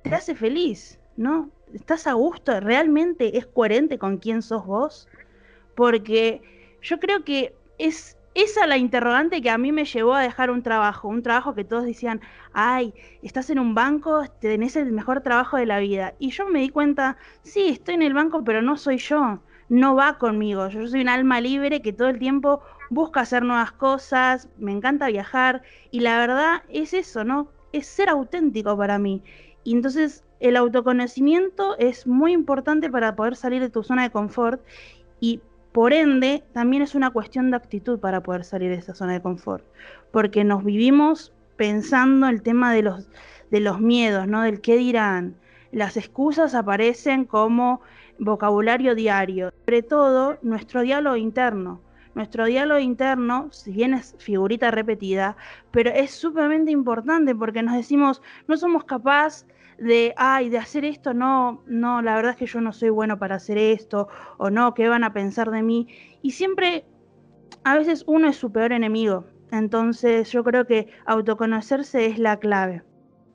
te 0.03 0.13
hace 0.13 0.35
feliz, 0.35 0.99
¿no? 1.17 1.49
¿Estás 1.73 2.07
a 2.07 2.13
gusto? 2.13 2.59
¿Realmente 2.59 3.37
es 3.37 3.45
coherente 3.45 3.97
con 3.97 4.17
quién 4.17 4.41
sos 4.41 4.65
vos? 4.65 5.07
Porque 5.75 6.41
yo 6.81 6.99
creo 6.99 7.23
que 7.23 7.53
es 7.77 8.17
esa 8.35 8.67
la 8.67 8.77
interrogante 8.77 9.41
que 9.41 9.49
a 9.49 9.57
mí 9.57 9.71
me 9.71 9.85
llevó 9.85 10.13
a 10.13 10.21
dejar 10.21 10.51
un 10.51 10.61
trabajo, 10.61 11.07
un 11.07 11.23
trabajo 11.23 11.55
que 11.55 11.63
todos 11.63 11.85
decían, 11.85 12.19
ay, 12.51 12.93
estás 13.21 13.49
en 13.49 13.59
un 13.59 13.73
banco, 13.73 14.23
tenés 14.41 14.75
el 14.75 14.91
mejor 14.91 15.21
trabajo 15.21 15.55
de 15.55 15.65
la 15.65 15.79
vida. 15.79 16.13
Y 16.19 16.31
yo 16.31 16.45
me 16.45 16.59
di 16.59 16.69
cuenta, 16.69 17.17
sí, 17.43 17.69
estoy 17.69 17.95
en 17.95 18.01
el 18.01 18.13
banco, 18.13 18.43
pero 18.43 18.61
no 18.61 18.75
soy 18.75 18.97
yo, 18.97 19.39
no 19.69 19.95
va 19.95 20.17
conmigo. 20.17 20.67
Yo 20.67 20.85
soy 20.85 21.01
un 21.01 21.09
alma 21.09 21.39
libre 21.39 21.81
que 21.81 21.93
todo 21.93 22.09
el 22.09 22.19
tiempo 22.19 22.61
busca 22.89 23.21
hacer 23.21 23.43
nuevas 23.43 23.71
cosas, 23.71 24.49
me 24.57 24.73
encanta 24.73 25.07
viajar 25.07 25.63
y 25.89 26.01
la 26.01 26.19
verdad 26.19 26.63
es 26.67 26.93
eso, 26.93 27.23
¿no? 27.23 27.49
Es 27.71 27.87
ser 27.87 28.09
auténtico 28.09 28.77
para 28.77 28.99
mí. 28.99 29.23
Y 29.63 29.73
entonces 29.73 30.24
el 30.39 30.57
autoconocimiento 30.57 31.77
es 31.77 32.07
muy 32.07 32.33
importante 32.33 32.89
para 32.89 33.15
poder 33.15 33.35
salir 33.35 33.61
de 33.61 33.69
tu 33.69 33.83
zona 33.83 34.03
de 34.03 34.11
confort 34.11 34.61
y 35.19 35.41
por 35.75 35.91
ende, 35.91 36.41
también 36.53 36.83
es 36.83 36.95
una 36.95 37.09
cuestión 37.09 37.51
de 37.51 37.57
actitud 37.57 37.99
para 37.99 38.23
poder 38.23 38.45
salir 38.45 38.69
de 38.69 38.77
esa 38.77 38.95
zona 38.95 39.11
de 39.11 39.21
confort, 39.21 39.65
porque 40.11 40.45
nos 40.45 40.63
vivimos 40.63 41.33
pensando 41.57 42.29
el 42.29 42.41
tema 42.43 42.73
de 42.73 42.81
los, 42.81 43.09
de 43.51 43.59
los 43.59 43.81
miedos, 43.81 44.25
¿no? 44.25 44.43
Del 44.43 44.61
qué 44.61 44.77
dirán. 44.77 45.35
Las 45.73 45.97
excusas 45.97 46.55
aparecen 46.55 47.25
como 47.25 47.81
vocabulario 48.19 48.95
diario, 48.95 49.51
sobre 49.65 49.83
todo 49.83 50.37
nuestro 50.41 50.79
diálogo 50.79 51.17
interno. 51.17 51.81
Nuestro 52.13 52.45
diálogo 52.45 52.79
interno, 52.79 53.49
si 53.51 53.73
bien 53.73 53.93
es 53.93 54.15
figurita 54.17 54.71
repetida, 54.71 55.35
pero 55.71 55.89
es 55.89 56.11
sumamente 56.11 56.71
importante 56.71 57.35
porque 57.35 57.61
nos 57.61 57.75
decimos, 57.75 58.21
no 58.47 58.55
somos 58.55 58.85
capaces 58.85 59.45
de, 59.77 60.13
ay, 60.17 60.49
de 60.49 60.57
hacer 60.57 60.85
esto, 60.85 61.13
no, 61.13 61.63
no, 61.67 62.01
la 62.01 62.15
verdad 62.15 62.31
es 62.31 62.37
que 62.37 62.45
yo 62.45 62.61
no 62.61 62.73
soy 62.73 62.89
bueno 62.89 63.19
para 63.19 63.35
hacer 63.35 63.57
esto, 63.57 64.07
o 64.37 64.49
no, 64.49 64.73
¿qué 64.73 64.87
van 64.87 65.03
a 65.03 65.13
pensar 65.13 65.51
de 65.51 65.63
mí? 65.63 65.87
Y 66.21 66.31
siempre, 66.31 66.85
a 67.63 67.77
veces 67.77 68.03
uno 68.07 68.29
es 68.29 68.37
su 68.37 68.51
peor 68.51 68.71
enemigo. 68.71 69.25
Entonces 69.51 70.31
yo 70.31 70.43
creo 70.43 70.65
que 70.65 70.87
autoconocerse 71.05 72.05
es 72.07 72.19
la 72.19 72.39
clave. 72.39 72.81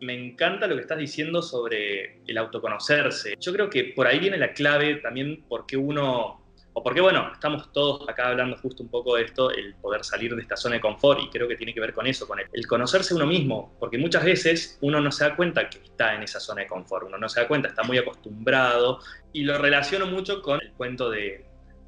Me 0.00 0.14
encanta 0.14 0.66
lo 0.66 0.75
que 0.76 0.82
estás 0.82 0.99
diciendo 0.99 1.42
sobre 1.42 2.20
el 2.26 2.38
autoconocerse. 2.38 3.35
Yo 3.38 3.52
creo 3.52 3.68
que 3.68 3.92
por 3.94 4.06
ahí 4.06 4.18
viene 4.18 4.38
la 4.38 4.52
clave 4.52 4.97
también 4.97 5.44
porque 5.49 5.76
uno 5.76 6.39
o 6.72 6.82
porque, 6.82 7.00
bueno, 7.00 7.30
estamos 7.32 7.72
todos 7.72 8.08
acá 8.08 8.28
hablando 8.28 8.56
justo 8.56 8.82
un 8.82 8.88
poco 8.88 9.16
de 9.16 9.24
esto, 9.24 9.50
el 9.50 9.74
poder 9.74 10.04
salir 10.04 10.34
de 10.36 10.42
esta 10.42 10.56
zona 10.56 10.76
de 10.76 10.80
confort, 10.80 11.20
y 11.20 11.28
creo 11.28 11.48
que 11.48 11.56
tiene 11.56 11.74
que 11.74 11.80
ver 11.80 11.92
con 11.92 12.06
eso, 12.06 12.28
con 12.28 12.38
el, 12.38 12.66
conocerse 12.66 13.14
uno 13.14 13.26
mismo, 13.26 13.76
porque 13.80 13.98
muchas 13.98 14.24
veces 14.24 14.78
uno 14.80 15.00
no 15.00 15.10
se 15.10 15.24
da 15.24 15.34
cuenta 15.34 15.68
que 15.68 15.78
está 15.78 16.14
en 16.14 16.22
esa 16.22 16.38
zona 16.38 16.62
de 16.62 16.68
confort, 16.68 17.06
uno 17.06 17.18
no 17.18 17.28
se 17.28 17.40
da 17.40 17.48
cuenta, 17.48 17.68
está 17.68 17.82
muy 17.82 17.98
acostumbrado, 17.98 19.00
y 19.32 19.42
lo 19.42 19.58
relaciono 19.58 20.06
mucho 20.06 20.40
con 20.42 20.60
el 20.62 20.70
cuento 20.72 21.10
de, 21.10 21.44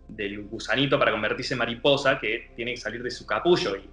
del 0.09 0.43
gusanito 0.43 0.99
para 0.99 1.13
convertirse 1.13 1.55
en 1.55 1.59
mariposa, 1.59 2.19
que 2.19 2.51
tiene 2.57 2.73
que 2.73 2.81
salir 2.81 3.05
de 3.05 3.11
su 3.11 3.25
capullo, 3.25 3.77
y 3.77 3.89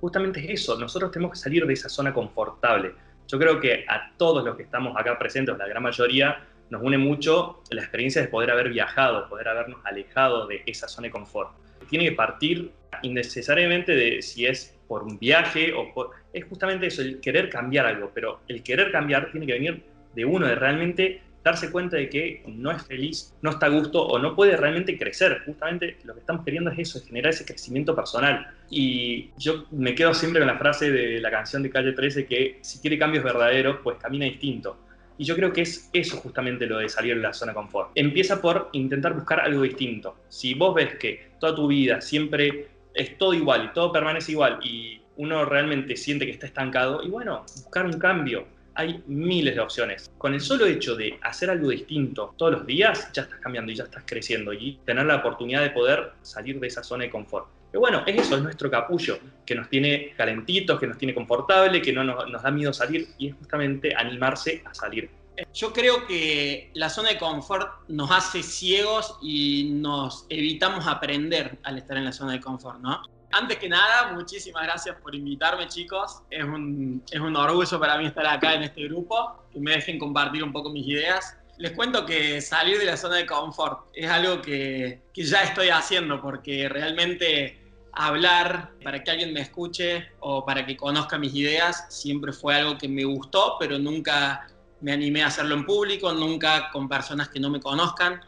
justamente 0.00 0.40
es 0.40 0.62
eso, 0.62 0.76
nosotros 0.76 1.12
tenemos 1.12 1.32
que 1.32 1.38
salir 1.38 1.64
de 1.64 1.74
esa 1.74 1.88
zona 1.88 2.12
confortable. 2.12 2.92
Yo 3.28 3.38
creo 3.38 3.60
que 3.60 3.84
a 3.88 4.12
todos 4.16 4.44
los 4.44 4.56
que 4.56 4.64
estamos 4.64 4.96
acá 4.96 5.16
presentes, 5.16 5.56
la 5.56 5.68
gran 5.68 5.84
mayoría, 5.84 6.44
nos 6.72 6.82
une 6.82 6.96
mucho 6.96 7.62
la 7.70 7.82
experiencia 7.82 8.22
de 8.22 8.28
poder 8.28 8.50
haber 8.50 8.70
viajado, 8.70 9.28
poder 9.28 9.46
habernos 9.46 9.84
alejado 9.84 10.46
de 10.46 10.62
esa 10.64 10.88
zona 10.88 11.08
de 11.08 11.12
confort. 11.12 11.50
Tiene 11.90 12.06
que 12.06 12.12
partir 12.12 12.72
innecesariamente 13.02 13.94
de 13.94 14.22
si 14.22 14.46
es 14.46 14.74
por 14.88 15.02
un 15.02 15.18
viaje 15.18 15.74
o 15.74 15.92
por... 15.92 16.12
Es 16.32 16.46
justamente 16.46 16.86
eso, 16.86 17.02
el 17.02 17.20
querer 17.20 17.50
cambiar 17.50 17.84
algo, 17.84 18.10
pero 18.14 18.40
el 18.48 18.62
querer 18.62 18.90
cambiar 18.90 19.30
tiene 19.30 19.46
que 19.46 19.52
venir 19.52 19.82
de 20.14 20.24
uno, 20.24 20.46
de 20.46 20.54
realmente 20.54 21.20
darse 21.44 21.70
cuenta 21.70 21.98
de 21.98 22.08
que 22.08 22.42
no 22.46 22.70
es 22.70 22.82
feliz, 22.86 23.34
no 23.42 23.50
está 23.50 23.66
a 23.66 23.68
gusto 23.68 24.02
o 24.06 24.18
no 24.18 24.34
puede 24.34 24.56
realmente 24.56 24.96
crecer. 24.96 25.42
Justamente 25.44 25.98
lo 26.04 26.14
que 26.14 26.20
estamos 26.20 26.42
queriendo 26.42 26.70
es 26.70 26.78
eso, 26.78 26.98
es 26.98 27.04
generar 27.04 27.32
ese 27.32 27.44
crecimiento 27.44 27.94
personal. 27.94 28.46
Y 28.70 29.30
yo 29.36 29.66
me 29.72 29.94
quedo 29.94 30.14
siempre 30.14 30.40
con 30.40 30.48
la 30.48 30.56
frase 30.56 30.90
de 30.90 31.20
la 31.20 31.30
canción 31.30 31.62
de 31.62 31.68
Calle 31.68 31.92
13 31.92 32.24
que 32.24 32.60
si 32.62 32.78
quiere 32.78 32.98
cambios 32.98 33.24
verdaderos, 33.24 33.80
pues 33.82 33.98
camina 33.98 34.24
distinto. 34.24 34.78
Y 35.22 35.24
yo 35.24 35.36
creo 35.36 35.52
que 35.52 35.60
es 35.62 35.88
eso 35.92 36.16
justamente 36.16 36.66
lo 36.66 36.78
de 36.78 36.88
salir 36.88 37.14
de 37.14 37.22
la 37.22 37.32
zona 37.32 37.52
de 37.52 37.54
confort. 37.54 37.92
Empieza 37.94 38.42
por 38.42 38.70
intentar 38.72 39.14
buscar 39.14 39.38
algo 39.38 39.62
distinto. 39.62 40.16
Si 40.28 40.52
vos 40.54 40.74
ves 40.74 40.96
que 40.96 41.30
toda 41.38 41.54
tu 41.54 41.68
vida 41.68 42.00
siempre 42.00 42.66
es 42.92 43.16
todo 43.18 43.32
igual 43.32 43.66
y 43.66 43.72
todo 43.72 43.92
permanece 43.92 44.32
igual 44.32 44.58
y 44.64 45.00
uno 45.18 45.44
realmente 45.44 45.96
siente 45.96 46.26
que 46.26 46.32
está 46.32 46.46
estancado, 46.46 47.04
y 47.04 47.08
bueno, 47.08 47.44
buscar 47.62 47.86
un 47.86 48.00
cambio. 48.00 48.48
Hay 48.74 49.00
miles 49.06 49.54
de 49.54 49.60
opciones. 49.60 50.10
Con 50.18 50.34
el 50.34 50.40
solo 50.40 50.66
hecho 50.66 50.96
de 50.96 51.16
hacer 51.22 51.50
algo 51.50 51.68
distinto 51.68 52.34
todos 52.36 52.54
los 52.54 52.66
días, 52.66 53.12
ya 53.12 53.22
estás 53.22 53.38
cambiando 53.38 53.70
y 53.70 53.76
ya 53.76 53.84
estás 53.84 54.02
creciendo 54.04 54.52
y 54.52 54.80
tener 54.84 55.06
la 55.06 55.18
oportunidad 55.18 55.62
de 55.62 55.70
poder 55.70 56.14
salir 56.22 56.58
de 56.58 56.66
esa 56.66 56.82
zona 56.82 57.04
de 57.04 57.10
confort. 57.10 57.46
Pero 57.72 57.80
bueno, 57.80 58.02
es 58.06 58.20
eso, 58.20 58.36
es 58.36 58.42
nuestro 58.42 58.70
capullo, 58.70 59.18
que 59.46 59.54
nos 59.54 59.66
tiene 59.70 60.12
calentitos, 60.14 60.78
que 60.78 60.86
nos 60.86 60.98
tiene 60.98 61.14
confortable, 61.14 61.80
que 61.80 61.90
no 61.90 62.04
nos, 62.04 62.42
da 62.42 62.50
miedo 62.50 62.70
salir 62.70 63.08
y 63.16 63.28
es 63.28 63.34
justamente 63.34 63.94
animarse 63.96 64.62
a 64.66 64.74
salir. 64.74 65.10
Yo 65.54 65.72
creo 65.72 66.06
que 66.06 66.70
la 66.74 66.90
zona 66.90 67.08
de 67.08 67.18
confort 67.18 67.88
nos 67.88 68.10
hace 68.10 68.42
ciegos 68.42 69.16
y 69.22 69.70
nos 69.72 70.26
evitamos 70.28 70.86
aprender 70.86 71.58
al 71.62 71.78
estar 71.78 71.96
en 71.96 72.04
la 72.04 72.12
zona 72.12 72.32
de 72.32 72.40
confort, 72.42 72.78
¿no? 72.80 73.00
Antes 73.30 73.56
que 73.56 73.70
nada, 73.70 74.12
muchísimas 74.12 74.64
gracias 74.64 74.94
por 74.96 75.14
invitarme, 75.14 75.66
chicos. 75.66 76.20
Es 76.28 76.44
un, 76.44 77.02
es 77.10 77.20
un 77.20 77.34
orgullo 77.34 77.80
para 77.80 77.96
mí 77.96 78.04
estar 78.04 78.26
acá 78.26 78.52
en 78.52 78.64
este 78.64 78.84
grupo, 78.84 79.46
que 79.50 79.58
me 79.58 79.70
dejen 79.70 79.98
compartir 79.98 80.44
un 80.44 80.52
poco 80.52 80.68
mis 80.68 80.86
ideas. 80.86 81.38
Les 81.56 81.72
cuento 81.72 82.04
que 82.04 82.42
salir 82.42 82.78
de 82.78 82.84
la 82.84 82.98
zona 82.98 83.16
de 83.16 83.24
confort 83.24 83.86
es 83.94 84.10
algo 84.10 84.42
que, 84.42 85.00
que 85.14 85.24
ya 85.24 85.42
estoy 85.44 85.70
haciendo, 85.70 86.20
porque 86.20 86.68
realmente 86.68 87.61
hablar 87.92 88.72
para 88.82 89.04
que 89.04 89.10
alguien 89.10 89.32
me 89.32 89.40
escuche 89.40 90.08
o 90.20 90.44
para 90.44 90.64
que 90.64 90.76
conozca 90.76 91.18
mis 91.18 91.34
ideas 91.34 91.86
siempre 91.90 92.32
fue 92.32 92.54
algo 92.54 92.78
que 92.78 92.88
me 92.88 93.04
gustó, 93.04 93.56
pero 93.60 93.78
nunca 93.78 94.48
me 94.80 94.92
animé 94.92 95.22
a 95.22 95.28
hacerlo 95.28 95.54
en 95.54 95.64
público, 95.64 96.12
nunca 96.12 96.70
con 96.72 96.88
personas 96.88 97.28
que 97.28 97.38
no 97.38 97.50
me 97.50 97.60
conozcan, 97.60 98.20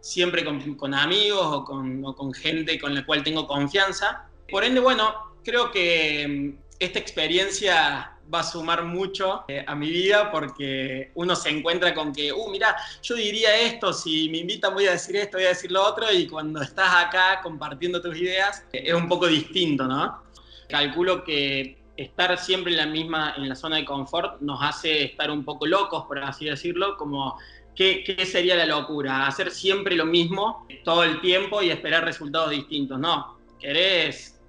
siempre 0.00 0.44
con, 0.44 0.94
amigos 0.94 1.46
o 1.46 1.64
con, 1.64 2.04
o 2.04 2.14
con 2.14 2.32
gente 2.34 2.78
con 2.78 2.94
la 2.94 3.06
cual 3.06 3.22
tengo 3.22 3.46
confianza. 3.46 4.28
Por 4.50 4.64
ende, 4.64 4.80
bueno, 4.80 5.14
creo 5.42 5.70
que 5.70 6.26
mm, 6.28 6.71
esta 6.84 6.98
experiencia 6.98 8.12
va 8.32 8.40
a 8.40 8.44
sumar 8.44 8.84
mucho 8.84 9.44
eh, 9.48 9.64
a 9.66 9.74
mi 9.74 9.90
vida 9.90 10.30
porque 10.30 11.10
uno 11.14 11.36
se 11.36 11.50
encuentra 11.50 11.94
con 11.94 12.12
que, 12.12 12.32
uh, 12.32 12.50
mira, 12.50 12.76
yo 13.02 13.14
diría 13.14 13.54
esto, 13.60 13.92
si 13.92 14.28
me 14.30 14.38
invitan 14.38 14.74
voy 14.74 14.86
a 14.86 14.92
decir 14.92 15.16
esto, 15.16 15.36
voy 15.36 15.46
a 15.46 15.50
decir 15.50 15.70
lo 15.70 15.84
otro, 15.84 16.10
y 16.12 16.26
cuando 16.26 16.62
estás 16.62 17.06
acá 17.06 17.40
compartiendo 17.42 18.00
tus 18.00 18.16
ideas 18.16 18.64
eh, 18.72 18.84
es 18.86 18.94
un 18.94 19.08
poco 19.08 19.26
distinto, 19.26 19.86
¿no? 19.86 20.22
Calculo 20.68 21.24
que 21.24 21.78
estar 21.96 22.38
siempre 22.38 22.72
en 22.72 22.78
la 22.78 22.86
misma, 22.86 23.34
en 23.36 23.48
la 23.48 23.54
zona 23.54 23.76
de 23.76 23.84
confort, 23.84 24.40
nos 24.40 24.62
hace 24.62 25.04
estar 25.04 25.30
un 25.30 25.44
poco 25.44 25.66
locos, 25.66 26.04
por 26.06 26.18
así 26.18 26.46
decirlo, 26.46 26.96
como 26.96 27.38
¿qué, 27.76 28.02
qué 28.02 28.24
sería 28.24 28.56
la 28.56 28.66
locura? 28.66 29.26
Hacer 29.26 29.50
siempre 29.50 29.94
lo 29.94 30.06
mismo 30.06 30.66
todo 30.84 31.04
el 31.04 31.20
tiempo 31.20 31.62
y 31.62 31.70
esperar 31.70 32.04
resultados 32.04 32.50
distintos. 32.50 32.98
No, 32.98 33.38
querés 33.60 34.41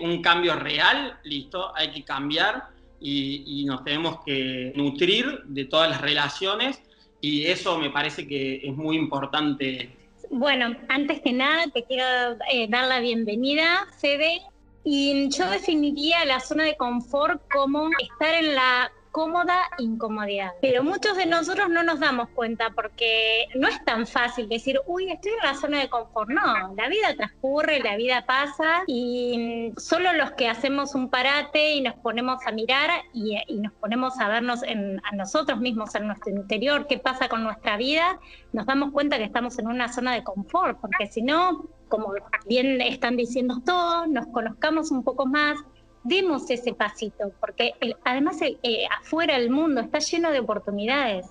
un 0.00 0.22
cambio 0.22 0.56
real, 0.56 1.18
listo, 1.24 1.74
hay 1.76 1.90
que 1.90 2.04
cambiar 2.04 2.64
y, 3.00 3.64
nos 3.66 3.84
tenemos 3.84 4.20
que 4.24 4.72
nutrir 4.74 5.42
de 5.44 5.64
todas 5.66 5.90
las 5.90 6.00
relaciones 6.00 6.80
y 7.20 7.46
eso 7.46 7.78
me 7.78 7.90
parece 7.90 8.26
que 8.26 8.60
es 8.62 8.74
muy 8.74 8.96
importante. 8.96 9.90
Bueno, 10.30 10.74
antes 10.88 11.20
que 11.20 11.32
nada 11.32 11.64
te 11.72 11.84
quiero 11.84 12.38
eh, 12.50 12.66
dar 12.68 12.88
la 12.88 13.00
bienvenida, 13.00 13.86
Fede, 14.00 14.40
y 14.84 15.28
yo 15.30 15.48
definiría 15.50 16.24
la 16.24 16.40
zona 16.40 16.64
de 16.64 16.76
confort 16.76 17.40
como 17.50 17.88
estar 17.98 18.34
en 18.34 18.54
la 18.54 18.90
cómoda 19.14 19.56
incomodidad. 19.78 20.50
Pero 20.60 20.82
muchos 20.82 21.16
de 21.16 21.26
nosotros 21.26 21.68
no 21.68 21.84
nos 21.84 22.00
damos 22.00 22.30
cuenta 22.30 22.70
porque 22.74 23.46
no 23.54 23.68
es 23.68 23.82
tan 23.84 24.08
fácil 24.08 24.48
decir, 24.48 24.80
uy, 24.88 25.08
estoy 25.08 25.30
en 25.30 25.48
la 25.48 25.54
zona 25.54 25.78
de 25.78 25.88
confort. 25.88 26.30
No, 26.30 26.74
la 26.76 26.88
vida 26.88 27.14
transcurre, 27.16 27.78
la 27.78 27.96
vida 27.96 28.26
pasa 28.26 28.82
y 28.88 29.72
solo 29.76 30.12
los 30.14 30.32
que 30.32 30.48
hacemos 30.48 30.96
un 30.96 31.10
parate 31.10 31.74
y 31.74 31.80
nos 31.80 31.94
ponemos 31.94 32.44
a 32.44 32.50
mirar 32.50 32.90
y, 33.12 33.38
y 33.46 33.60
nos 33.60 33.72
ponemos 33.74 34.18
a 34.18 34.26
vernos 34.26 34.64
en, 34.64 35.00
a 35.04 35.14
nosotros 35.14 35.60
mismos, 35.60 35.94
en 35.94 36.08
nuestro 36.08 36.32
interior, 36.32 36.88
qué 36.88 36.98
pasa 36.98 37.28
con 37.28 37.44
nuestra 37.44 37.76
vida, 37.76 38.18
nos 38.52 38.66
damos 38.66 38.90
cuenta 38.90 39.16
que 39.18 39.24
estamos 39.24 39.56
en 39.60 39.68
una 39.68 39.92
zona 39.92 40.12
de 40.12 40.24
confort, 40.24 40.80
porque 40.80 41.06
si 41.06 41.22
no, 41.22 41.66
como 41.88 42.12
bien 42.48 42.80
están 42.80 43.16
diciendo 43.16 43.62
todos, 43.64 44.08
nos 44.08 44.26
conozcamos 44.26 44.90
un 44.90 45.04
poco 45.04 45.24
más, 45.24 45.56
demos 46.04 46.48
ese 46.50 46.74
pasito, 46.74 47.32
porque 47.40 47.72
además 48.04 48.40
eh, 48.42 48.86
afuera 49.00 49.36
el 49.36 49.50
mundo 49.50 49.80
está 49.80 49.98
lleno 49.98 50.30
de 50.30 50.40
oportunidades, 50.40 51.26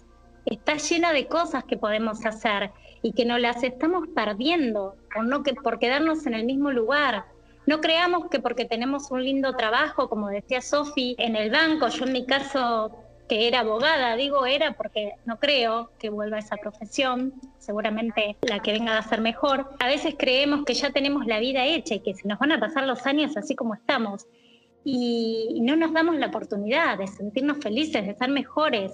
está 0.46 0.76
lleno 0.76 1.14
de 1.14 1.28
cosas 1.28 1.64
que 1.64 1.78
podemos 1.78 2.26
hacer 2.26 2.72
y 3.02 3.14
que 3.14 3.26
no 3.26 3.38
las 3.38 3.64
estamos 3.64 4.08
perdiendo 4.14 4.96
por, 5.14 5.26
no 5.26 5.44
que, 5.44 5.54
por 5.54 5.80
quedarnos 5.80 6.26
en 6.26 6.34
el 6.34 6.46
mismo 6.46 6.72
lugar. 6.72 7.26
No 7.66 7.80
creamos 7.80 8.30
que 8.30 8.40
porque 8.40 8.66
tenemos 8.66 9.10
un 9.12 9.24
lindo 9.24 9.56
trabajo, 9.56 10.10
como 10.10 10.28
decía 10.28 10.62
Sofi, 10.62 11.16
en 11.18 11.36
el 11.38 11.50
banco, 11.50 11.88
yo 11.88 12.06
en 12.06 12.12
mi 12.12 12.26
caso 12.26 12.92
que 13.30 13.48
era 13.48 13.62
abogada, 13.62 14.18
digo 14.18 14.46
era 14.46 14.74
porque 14.74 15.14
no 15.26 15.40
creo 15.40 15.92
que 15.98 16.10
vuelva 16.10 16.38
a 16.38 16.40
esa 16.42 16.58
profesión, 16.58 17.34
seguramente 17.60 18.36
la 18.42 18.60
que 18.60 18.74
venga 18.74 18.98
a 18.98 19.02
ser 19.02 19.22
mejor. 19.22 19.70
A 19.80 19.88
veces 19.88 20.16
creemos 20.18 20.66
que 20.66 20.74
ya 20.74 20.92
tenemos 20.92 21.26
la 21.26 21.40
vida 21.40 21.66
hecha 21.66 21.96
y 21.96 22.00
que 22.02 22.16
se 22.16 22.28
nos 22.28 22.40
van 22.40 22.52
a 22.52 22.60
pasar 22.60 22.86
los 22.86 23.06
años 23.06 23.38
así 23.38 23.56
como 23.56 23.76
estamos 23.76 24.28
y 24.84 25.60
no 25.62 25.76
nos 25.76 25.94
damos 25.94 26.18
la 26.18 26.28
oportunidad 26.28 26.98
de 26.98 27.08
sentirnos 27.08 27.58
felices, 27.60 28.06
de 28.06 28.16
ser 28.16 28.30
mejores, 28.30 28.92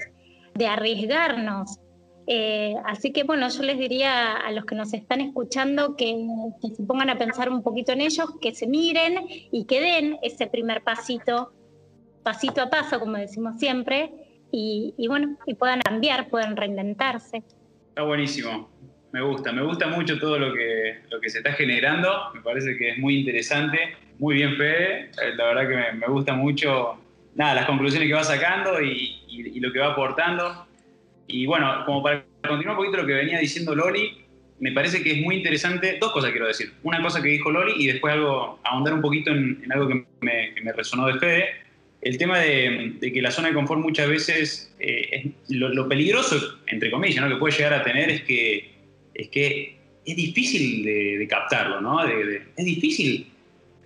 de 0.53 0.67
arriesgarnos. 0.67 1.79
Eh, 2.27 2.75
así 2.85 3.11
que 3.11 3.23
bueno, 3.23 3.49
yo 3.49 3.63
les 3.63 3.79
diría 3.79 4.33
a 4.35 4.51
los 4.51 4.65
que 4.65 4.75
nos 4.75 4.93
están 4.93 5.19
escuchando 5.19 5.95
que, 5.95 6.15
se 6.75 6.83
pongan 6.83 7.09
a 7.09 7.17
pensar 7.17 7.49
un 7.49 7.63
poquito 7.63 7.91
en 7.91 8.01
ellos, 8.01 8.29
que 8.39 8.53
se 8.53 8.67
miren 8.67 9.25
y 9.51 9.65
que 9.65 9.81
den 9.81 10.17
ese 10.21 10.45
primer 10.45 10.83
pasito, 10.83 11.51
pasito 12.21 12.61
a 12.61 12.69
paso, 12.69 12.99
como 12.99 13.17
decimos 13.17 13.57
siempre, 13.57 14.11
y, 14.51 14.93
y 14.95 15.07
bueno, 15.07 15.37
y 15.47 15.55
puedan 15.55 15.81
cambiar, 15.81 16.29
puedan 16.29 16.55
reinventarse. 16.55 17.43
Está 17.87 18.03
buenísimo, 18.03 18.69
me 19.11 19.23
gusta, 19.23 19.51
me 19.51 19.63
gusta 19.63 19.87
mucho 19.87 20.19
todo 20.19 20.37
lo 20.37 20.53
que, 20.53 20.99
lo 21.09 21.19
que 21.19 21.29
se 21.29 21.39
está 21.39 21.53
generando, 21.53 22.09
me 22.35 22.41
parece 22.41 22.77
que 22.77 22.91
es 22.91 22.99
muy 22.99 23.21
interesante 23.21 23.79
muy 24.19 24.35
bien, 24.35 24.57
Fede. 24.57 25.11
Eh, 25.23 25.35
la 25.35 25.45
verdad 25.45 25.67
que 25.67 25.97
me, 25.97 26.07
gusta 26.07 26.33
mucho 26.33 26.99
nada, 27.35 27.55
las 27.55 27.65
conclusiones 27.65 28.07
que 28.07 28.13
va 28.13 28.23
sacando 28.23 28.81
y, 28.81 29.23
y, 29.27 29.59
lo 29.59 29.71
que 29.71 29.79
va 29.79 29.93
aportando. 29.93 30.67
Y 31.27 31.45
bueno, 31.45 31.83
como 31.85 32.03
para 32.03 32.25
continuar 32.45 32.77
un 32.77 32.83
poquito 32.83 33.01
lo 33.01 33.07
que 33.07 33.13
venía 33.13 33.39
diciendo 33.39 33.73
Loli, 33.73 34.25
me 34.59 34.73
parece 34.73 35.01
que 35.01 35.11
es 35.11 35.21
muy 35.21 35.37
interesante. 35.37 35.97
Dos 35.99 36.11
cosas 36.11 36.31
quiero 36.31 36.47
decir. 36.47 36.73
Una 36.83 37.01
cosa 37.01 37.21
que 37.21 37.29
dijo 37.29 37.49
Loli 37.49 37.73
y 37.77 37.87
después 37.87 38.13
algo, 38.13 38.59
ahondar 38.65 38.93
un 38.93 39.01
poquito 39.01 39.31
en, 39.31 39.65
algo 39.71 39.87
que 39.87 40.05
me, 40.19 40.53
me, 40.61 40.73
resonó 40.73 41.07
de 41.07 41.17
Fede. 41.17 41.45
El 42.01 42.17
tema 42.17 42.39
de, 42.39 42.95
de, 42.99 43.13
que 43.13 43.21
la 43.21 43.31
zona 43.31 43.49
de 43.49 43.53
confort 43.53 43.81
muchas 43.81 44.09
veces, 44.09 44.75
eh, 44.79 45.31
lo, 45.49 45.87
peligroso, 45.87 46.59
entre 46.67 46.91
comillas, 46.91 47.23
¿no? 47.23 47.29
que 47.29 47.39
puede 47.39 47.55
llegar 47.55 47.73
a 47.73 47.83
tener 47.83 48.09
es 48.09 48.23
que 48.23 48.71
es, 49.13 49.29
que 49.29 49.77
es 50.05 50.15
difícil 50.15 50.83
de, 50.83 51.17
de 51.19 51.27
captarlo, 51.27 51.81
¿no? 51.81 52.05
De, 52.05 52.41
es 52.55 52.65
difícil 52.65 53.27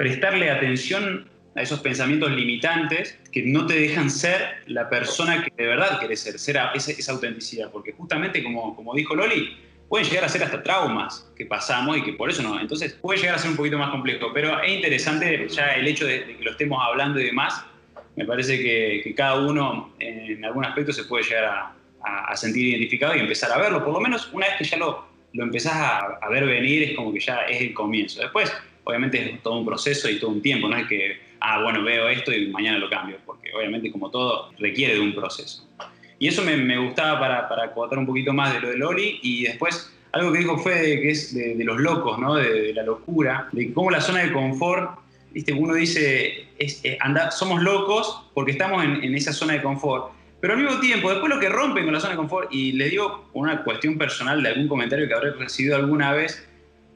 prestarle 0.04 0.52
atención 0.52 1.30
a 1.56 1.62
esos 1.62 1.80
pensamientos 1.80 2.30
limitantes 2.30 3.18
que 3.32 3.42
no 3.44 3.66
te 3.66 3.80
dejan 3.80 4.10
ser 4.10 4.58
la 4.68 4.90
persona 4.90 5.42
que 5.42 5.64
de 5.64 5.66
verdad 5.66 5.98
quieres 5.98 6.20
ser, 6.20 6.38
ser 6.38 6.60
esa, 6.76 7.12
autenticidad, 7.14 7.72
porque 7.72 7.94
justamente 7.94 8.44
como, 8.44 8.76
como 8.76 8.94
dijo 8.96 9.16
Loli, 9.16 9.56
pueden 9.88 10.06
llegar 10.06 10.26
a 10.26 10.28
ser 10.28 10.44
hasta 10.44 10.62
traumas 10.62 11.32
que 11.38 11.46
pasamos 11.46 11.98
y 11.98 12.04
que 12.04 12.12
por 12.12 12.30
eso 12.30 12.44
no, 12.44 12.60
entonces 12.60 12.92
puede 12.96 13.22
llegar 13.22 13.36
a 13.36 13.38
ser 13.40 13.52
un 13.52 13.56
poquito 13.56 13.78
más 13.78 13.92
complejo, 13.92 14.32
pero 14.34 14.62
es 14.62 14.74
interesante 14.74 15.48
ya 15.48 15.68
el 15.76 15.88
hecho 15.88 16.06
de, 16.06 16.36
que 16.36 16.44
lo 16.44 16.52
estemos 16.52 16.84
hablando 16.86 17.22
y 17.22 17.24
demás, 17.24 17.64
me 18.18 18.26
parece 18.26 18.58
que, 18.62 19.14
cada 19.16 19.40
uno 19.40 19.94
en 20.00 20.44
algún 20.44 20.66
aspecto 20.66 20.92
se 20.92 21.06
puede 21.06 21.24
llegar 21.24 21.46
a, 22.04 22.36
sentir 22.36 22.66
identificado 22.66 23.16
y 23.16 23.22
empezar 23.22 23.54
a 23.54 23.58
verlo, 23.58 23.86
por 23.86 23.94
lo 23.94 24.02
menos 24.02 24.30
una 24.34 24.48
vez 24.48 24.58
que 24.58 24.66
ya 24.66 24.76
lo, 24.76 25.08
lo 25.32 25.44
empezás 25.46 25.76
a, 25.76 26.00
a 26.22 26.30
ver 26.30 26.46
venir 26.46 26.84
es 26.84 26.94
como 26.94 27.14
que 27.14 27.22
ya 27.22 27.46
es 27.46 27.62
el 27.62 27.74
comienzo, 27.74 28.20
después 28.20 28.52
obviamente 28.84 29.34
es 29.34 29.42
todo 29.42 29.60
un 29.60 29.66
proceso 29.66 30.10
y 30.10 30.20
todo 30.20 30.32
un 30.32 30.42
tiempo, 30.42 30.68
no 30.68 30.78
es 30.78 30.88
que, 30.88 31.18
ah, 31.40 31.62
bueno, 31.62 31.84
veo 31.84 32.08
esto 32.10 32.34
y 32.34 32.48
mañana 32.48 32.78
lo 32.78 32.90
cambio, 32.90 33.18
porque 33.26 33.52
obviamente 33.54 33.92
como 33.92 34.10
todo 34.10 34.52
requiere 34.60 34.96
de 34.96 35.00
un 35.00 35.14
proceso. 35.14 35.68
Y 36.20 36.28
eso 36.28 36.44
me, 36.44 36.78
gustaba 36.78 37.20
para, 37.20 37.50
para 37.50 37.66
acotar 37.66 37.98
un 37.98 38.06
poquito 38.06 38.34
más 38.34 38.54
de 38.54 38.62
lo 38.62 38.70
de 38.70 38.78
Loli 38.78 39.20
y 39.22 39.44
después 39.44 39.94
algo 40.14 40.32
que 40.32 40.40
dijo 40.40 40.58
fue 40.58 40.76
de, 40.76 41.02
que 41.02 41.10
es 41.10 41.34
de, 41.34 41.64
los 41.64 41.80
locos, 41.80 42.20
¿no? 42.20 42.36
De, 42.36 42.72
la 42.74 42.84
locura, 42.84 43.50
de 43.52 43.74
cómo 43.74 43.90
la 43.90 44.00
zona 44.00 44.20
de 44.20 44.32
confort, 44.32 45.00
¿viste? 45.32 45.54
uno 45.54 45.74
dice, 45.74 46.48
es, 46.60 46.80
es, 46.84 46.98
anda, 47.02 47.32
somos 47.32 47.62
locos 47.62 48.24
porque 48.34 48.52
estamos 48.52 48.84
en, 48.84 49.16
esa 49.16 49.34
zona 49.34 49.54
de 49.54 49.64
confort, 49.64 50.12
Pero 50.40 50.54
al 50.54 50.62
mismo 50.62 50.80
tiempo, 50.80 51.10
después 51.10 51.34
lo 51.34 51.40
que 51.40 51.50
rompen 51.50 51.86
con 51.86 51.94
la 51.94 52.00
zona 52.00 52.12
de 52.12 52.18
confort, 52.18 52.54
y 52.54 52.74
les 52.74 52.92
digo 52.92 53.30
una 53.34 53.64
cuestión 53.64 53.98
personal 53.98 54.42
de 54.44 54.50
algún 54.50 54.68
comentario 54.68 55.08
que 55.08 55.14
habré 55.16 55.32
recibido 55.32 55.76
alguna 55.76 56.14
vez, 56.14 56.48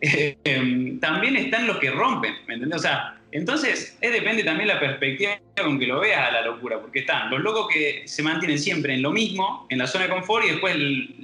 em, 0.43 0.99
también 0.99 1.35
están 1.37 1.67
los 1.67 1.77
que 1.77 1.91
rompen, 1.91 2.35
¿me 2.47 2.55
entendés? 2.55 2.79
O 2.79 2.81
sea, 2.81 3.17
entonces 3.31 3.97
es, 3.99 4.11
depende 4.11 4.43
también 4.43 4.67
la 4.67 4.79
perspectiva 4.79 5.39
con 5.61 5.79
que 5.79 5.87
lo 5.87 5.99
veas 5.99 6.29
a 6.29 6.31
la 6.31 6.41
locura, 6.41 6.79
porque 6.79 6.99
están 6.99 7.29
los 7.29 7.41
locos 7.41 7.67
que 7.73 8.03
se 8.05 8.23
mantienen 8.23 8.57
siempre 8.57 8.93
en 8.93 9.01
lo 9.01 9.11
mismo, 9.11 9.67
en 9.69 9.79
la 9.79 9.87
zona 9.87 10.05
de 10.05 10.11
confort, 10.11 10.45
y 10.45 10.51
después 10.51 10.75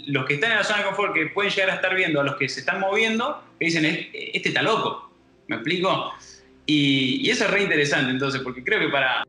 los 0.08 0.25
que 0.25 0.36
están 0.36 0.51
en 0.51 0.58
la 0.58 0.63
zona 0.63 0.80
de 0.80 0.86
confort 0.86 1.13
que 1.13 1.27
pueden 1.27 1.51
llegar 1.51 1.70
a 1.70 1.75
estar 1.75 1.96
viendo 1.96 2.20
a 2.20 2.24
los 2.24 2.36
que 2.36 2.50
se 2.50 2.60
están 2.60 2.80
moviendo, 2.80 3.44
que 3.60 3.65
dicen, 3.65 3.86
este 3.86 4.50
está 4.50 4.62
loco, 4.62 5.13
¿me 5.48 5.56
explico? 5.56 6.13
Y, 6.65 7.30
eso 7.30 7.46
es 7.46 7.51
re 7.51 7.63
interesante 7.63 8.12
entonces, 8.12 8.42
porque 8.42 8.63
creo 8.63 8.80
que 8.80 8.89
para 8.89 9.24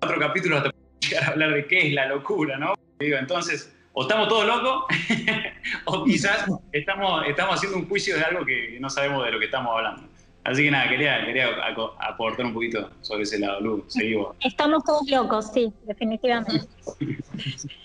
otro 0.00 0.18
capítulo 0.18 0.56
hasta 0.58 0.70
llegar 1.00 1.24
a 1.24 1.28
hablar 1.28 1.54
de 1.54 1.66
qué 1.66 1.88
es 1.88 1.92
la 1.92 2.06
locura, 2.06 2.58
¿no? 2.58 2.74
Digo, 2.98 3.18
entonces, 3.18 3.75
o 3.98 4.02
estamos 4.02 4.28
todos 4.28 4.46
locos, 4.46 4.84
o 5.86 6.04
quizás 6.04 6.44
estamos, 6.70 7.26
estamos 7.26 7.54
haciendo 7.54 7.78
un 7.78 7.88
juicio 7.88 8.14
de 8.14 8.24
algo 8.24 8.44
que 8.44 8.76
no 8.78 8.90
sabemos 8.90 9.24
de 9.24 9.32
lo 9.32 9.38
que 9.38 9.46
estamos 9.46 9.74
hablando. 9.74 10.02
Así 10.44 10.64
que 10.64 10.70
nada, 10.70 10.86
quería, 10.86 11.24
quería 11.24 11.48
aportar 12.00 12.44
un 12.44 12.52
poquito 12.52 12.90
sobre 13.00 13.22
ese 13.22 13.38
lado, 13.38 13.58
Lu. 13.60 13.84
Seguimos. 13.88 14.36
Estamos 14.44 14.84
todos 14.84 15.08
locos, 15.08 15.50
sí, 15.52 15.72
definitivamente. 15.84 16.66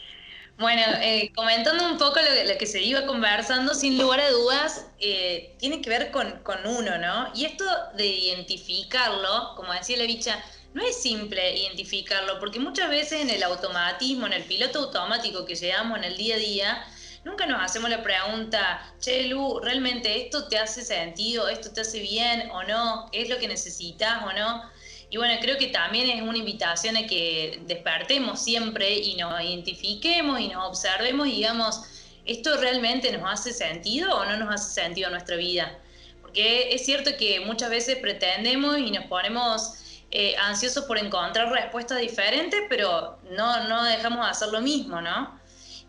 Bueno, 0.60 0.84
eh, 1.01 1.32
comentando 1.36 1.84
un 1.91 1.98
poco 1.98 2.20
lo, 2.20 2.56
que 2.60 2.68
se 2.68 2.84
iba 2.84 3.08
conversando, 3.08 3.74
sin 3.74 3.98
lugar 3.98 4.20
a 4.20 4.30
dudas, 4.30 4.91
eh, 5.00 5.56
tiene 5.58 5.82
que 5.82 5.89
ver 5.89 6.12
con, 6.12 6.30
con, 6.44 6.58
uno, 6.68 7.00
¿no? 7.00 7.32
Y 7.34 7.46
esto 7.46 7.65
de 7.98 8.06
identificarlo, 8.06 9.56
como 9.56 9.74
decía 9.74 9.98
la 9.98 10.03
bicha, 10.03 10.38
no 10.73 10.83
es 10.83 11.01
simple 11.01 11.57
identificarlo, 11.57 12.39
porque 12.39 12.59
muchas 12.59 12.89
veces 12.89 13.21
en 13.21 13.29
el 13.29 13.43
automatismo, 13.43 14.27
en 14.27 14.33
el 14.33 14.43
piloto 14.43 14.79
automático 14.79 15.45
que 15.45 15.55
llevamos 15.55 15.97
en 15.97 16.05
el 16.05 16.17
día 16.17 16.35
a 16.35 16.39
día, 16.39 16.87
nunca 17.25 17.45
nos 17.45 17.61
hacemos 17.61 17.89
la 17.89 18.01
pregunta, 18.01 18.93
che, 18.99 19.23
Lu, 19.25 19.59
¿realmente 19.59 20.25
esto 20.25 20.47
te 20.47 20.57
hace 20.57 20.83
sentido? 20.83 21.49
¿Esto 21.49 21.71
te 21.71 21.81
hace 21.81 21.99
bien 21.99 22.49
o 22.51 22.63
no? 22.63 23.09
¿Es 23.11 23.29
lo 23.29 23.37
que 23.37 23.47
necesitas 23.47 24.23
o 24.23 24.31
no? 24.33 24.63
Y 25.09 25.17
bueno, 25.17 25.33
creo 25.41 25.57
que 25.57 25.67
también 25.67 26.09
es 26.09 26.21
una 26.21 26.37
invitación 26.37 26.95
a 26.95 27.05
que 27.05 27.59
despertemos 27.67 28.41
siempre 28.41 28.93
y 28.97 29.15
nos 29.15 29.41
identifiquemos 29.41 30.39
y 30.39 30.47
nos 30.47 30.69
observemos 30.69 31.27
y 31.27 31.31
digamos, 31.31 31.81
¿esto 32.25 32.55
realmente 32.55 33.11
nos 33.11 33.29
hace 33.29 33.51
sentido 33.51 34.15
o 34.15 34.25
no 34.25 34.37
nos 34.37 34.55
hace 34.55 34.81
sentido 34.81 35.07
en 35.07 35.13
nuestra 35.15 35.35
vida? 35.35 35.77
Porque 36.21 36.73
es 36.73 36.85
cierto 36.85 37.11
que 37.17 37.41
muchas 37.41 37.69
veces 37.69 37.97
pretendemos 37.97 38.77
y 38.77 38.89
nos 38.89 39.03
ponemos 39.07 39.73
eh, 40.12 40.36
ansiosos 40.38 40.86
por 40.86 40.98
encontrar 40.98 41.50
respuestas 41.51 42.00
diferentes, 42.00 42.60
pero 42.70 43.18
no, 43.32 43.63
no 43.70 43.84
dejamos 43.84 44.25
de 44.25 44.32
hacer 44.32 44.50
lo 44.50 44.60
mismo, 44.60 45.00
¿no? 45.00 45.39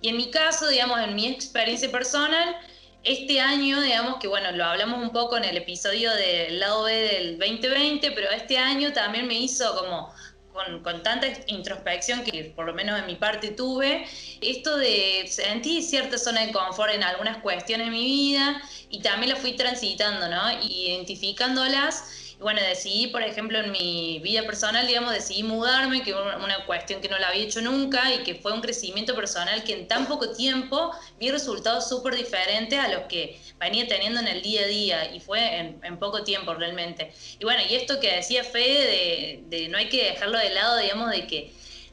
Y 0.00 0.08
en 0.08 0.16
mi 0.16 0.30
caso, 0.30 0.68
digamos, 0.68 1.00
en 1.00 1.14
mi 1.14 1.26
experiencia 1.26 1.90
personal, 1.90 2.56
este 3.04 3.40
año, 3.40 3.80
digamos 3.80 4.18
que 4.20 4.28
bueno, 4.28 4.52
lo 4.52 4.64
hablamos 4.64 5.02
un 5.02 5.10
poco 5.10 5.36
en 5.36 5.44
el 5.44 5.56
episodio 5.56 6.12
del 6.12 6.60
lado 6.60 6.84
B 6.84 6.92
del 6.92 7.38
2020, 7.38 8.12
pero 8.12 8.30
este 8.30 8.58
año 8.58 8.92
también 8.92 9.26
me 9.26 9.34
hizo 9.34 9.76
como 9.76 10.14
con, 10.52 10.82
con, 10.82 11.02
tanta 11.02 11.26
introspección 11.46 12.22
que 12.22 12.52
por 12.54 12.66
lo 12.66 12.74
menos 12.74 13.00
en 13.00 13.06
mi 13.06 13.16
parte 13.16 13.48
tuve, 13.48 14.06
esto 14.40 14.76
de 14.76 15.24
sentir 15.26 15.82
cierta 15.82 16.18
zona 16.18 16.46
de 16.46 16.52
confort 16.52 16.92
en 16.92 17.02
algunas 17.02 17.38
cuestiones 17.38 17.86
de 17.86 17.92
mi 17.92 18.04
vida 18.04 18.62
y 18.90 19.00
también 19.00 19.30
la 19.30 19.36
fui 19.36 19.54
transitando, 19.54 20.28
¿no? 20.28 20.52
Identificándolas 20.62 22.21
bueno, 22.42 22.60
decidí, 22.60 23.06
por 23.06 23.22
ejemplo, 23.22 23.58
en 23.58 23.72
mi 23.72 24.20
vida 24.22 24.42
personal, 24.44 24.86
digamos, 24.86 25.12
decidí 25.12 25.42
mudarme, 25.42 26.02
que 26.02 26.10
es 26.10 26.16
una 26.16 26.66
cuestión 26.66 27.00
que 27.00 27.08
no 27.08 27.18
la 27.18 27.28
había 27.28 27.44
hecho 27.44 27.62
nunca 27.62 28.12
y 28.12 28.24
que 28.24 28.34
fue 28.34 28.52
un 28.52 28.60
crecimiento 28.60 29.14
personal 29.14 29.64
que 29.64 29.72
en 29.72 29.88
tan 29.88 30.06
poco 30.06 30.32
tiempo 30.32 30.92
vi 31.18 31.30
resultados 31.30 31.88
súper 31.88 32.16
diferentes 32.16 32.78
a 32.78 32.88
los 32.88 33.02
que 33.04 33.40
venía 33.58 33.86
teniendo 33.86 34.20
en 34.20 34.28
el 34.28 34.42
día 34.42 34.62
a 34.62 34.66
día 34.66 35.14
y 35.14 35.20
fue 35.20 35.56
en, 35.82 35.96
poco 35.98 36.24
tiempo 36.24 36.52
realmente. 36.54 37.12
Y 37.38 37.44
bueno, 37.44 37.62
y 37.68 37.74
esto 37.74 38.00
que 38.00 38.12
decía 38.12 38.44
Fede 38.44 39.42
de, 39.48 39.56
de 39.56 39.68
no 39.68 39.78
hay 39.78 39.88
que 39.88 40.04
dejarlo 40.04 40.38
de 40.38 40.50
lado, 40.50 40.78
digamos, 40.78 41.10
de 41.10 41.26
que 41.26 41.52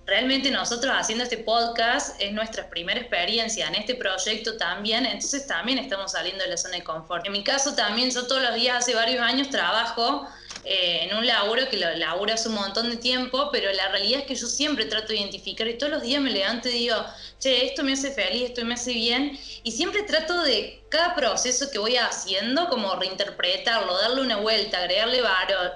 realmente 0.09 0.49
nosotros 0.49 0.93
haciendo 0.97 1.23
este 1.23 1.37
podcast 1.37 2.19
es 2.19 2.33
nuestra 2.33 2.69
primera 2.69 2.99
experiencia 2.99 3.67
en 3.67 3.75
este 3.75 3.95
proyecto 3.95 4.57
también, 4.57 5.05
entonces 5.05 5.45
también 5.45 5.77
estamos 5.77 6.11
saliendo 6.11 6.43
de 6.43 6.49
la 6.49 6.57
zona 6.57 6.77
de 6.77 6.83
confort. 6.83 7.25
En 7.27 7.31
mi 7.31 7.43
caso 7.43 7.75
también, 7.75 8.09
yo 8.09 8.25
todos 8.25 8.41
los 8.41 8.55
días 8.55 8.77
hace 8.77 8.95
varios 8.95 9.21
años 9.21 9.49
trabajo 9.49 10.27
eh, 10.65 11.01
en 11.03 11.15
un 11.15 11.25
laburo 11.25 11.69
que 11.69 11.77
lo 11.77 11.95
laburo 11.95 12.33
hace 12.33 12.49
un 12.49 12.55
montón 12.55 12.89
de 12.89 12.97
tiempo, 12.97 13.49
pero 13.51 13.71
la 13.71 13.89
realidad 13.89 14.21
es 14.21 14.25
que 14.25 14.35
yo 14.35 14.47
siempre 14.47 14.85
trato 14.85 15.09
de 15.09 15.19
identificar 15.19 15.67
y 15.67 15.77
todos 15.77 15.93
los 15.93 16.01
días 16.01 16.21
me 16.21 16.31
levanto 16.31 16.67
y 16.69 16.73
digo, 16.73 16.97
che, 17.39 17.67
esto 17.67 17.83
me 17.83 17.93
hace 17.93 18.11
feliz, 18.11 18.49
esto 18.49 18.65
me 18.65 18.73
hace 18.73 18.91
bien, 18.93 19.39
y 19.63 19.71
siempre 19.71 20.03
trato 20.03 20.41
de 20.41 20.81
cada 20.89 21.15
proceso 21.15 21.69
que 21.71 21.77
voy 21.77 21.97
haciendo 21.97 22.67
como 22.67 22.95
reinterpretarlo, 22.95 23.95
darle 24.01 24.21
una 24.21 24.37
vuelta, 24.37 24.79
agregarle 24.79 25.21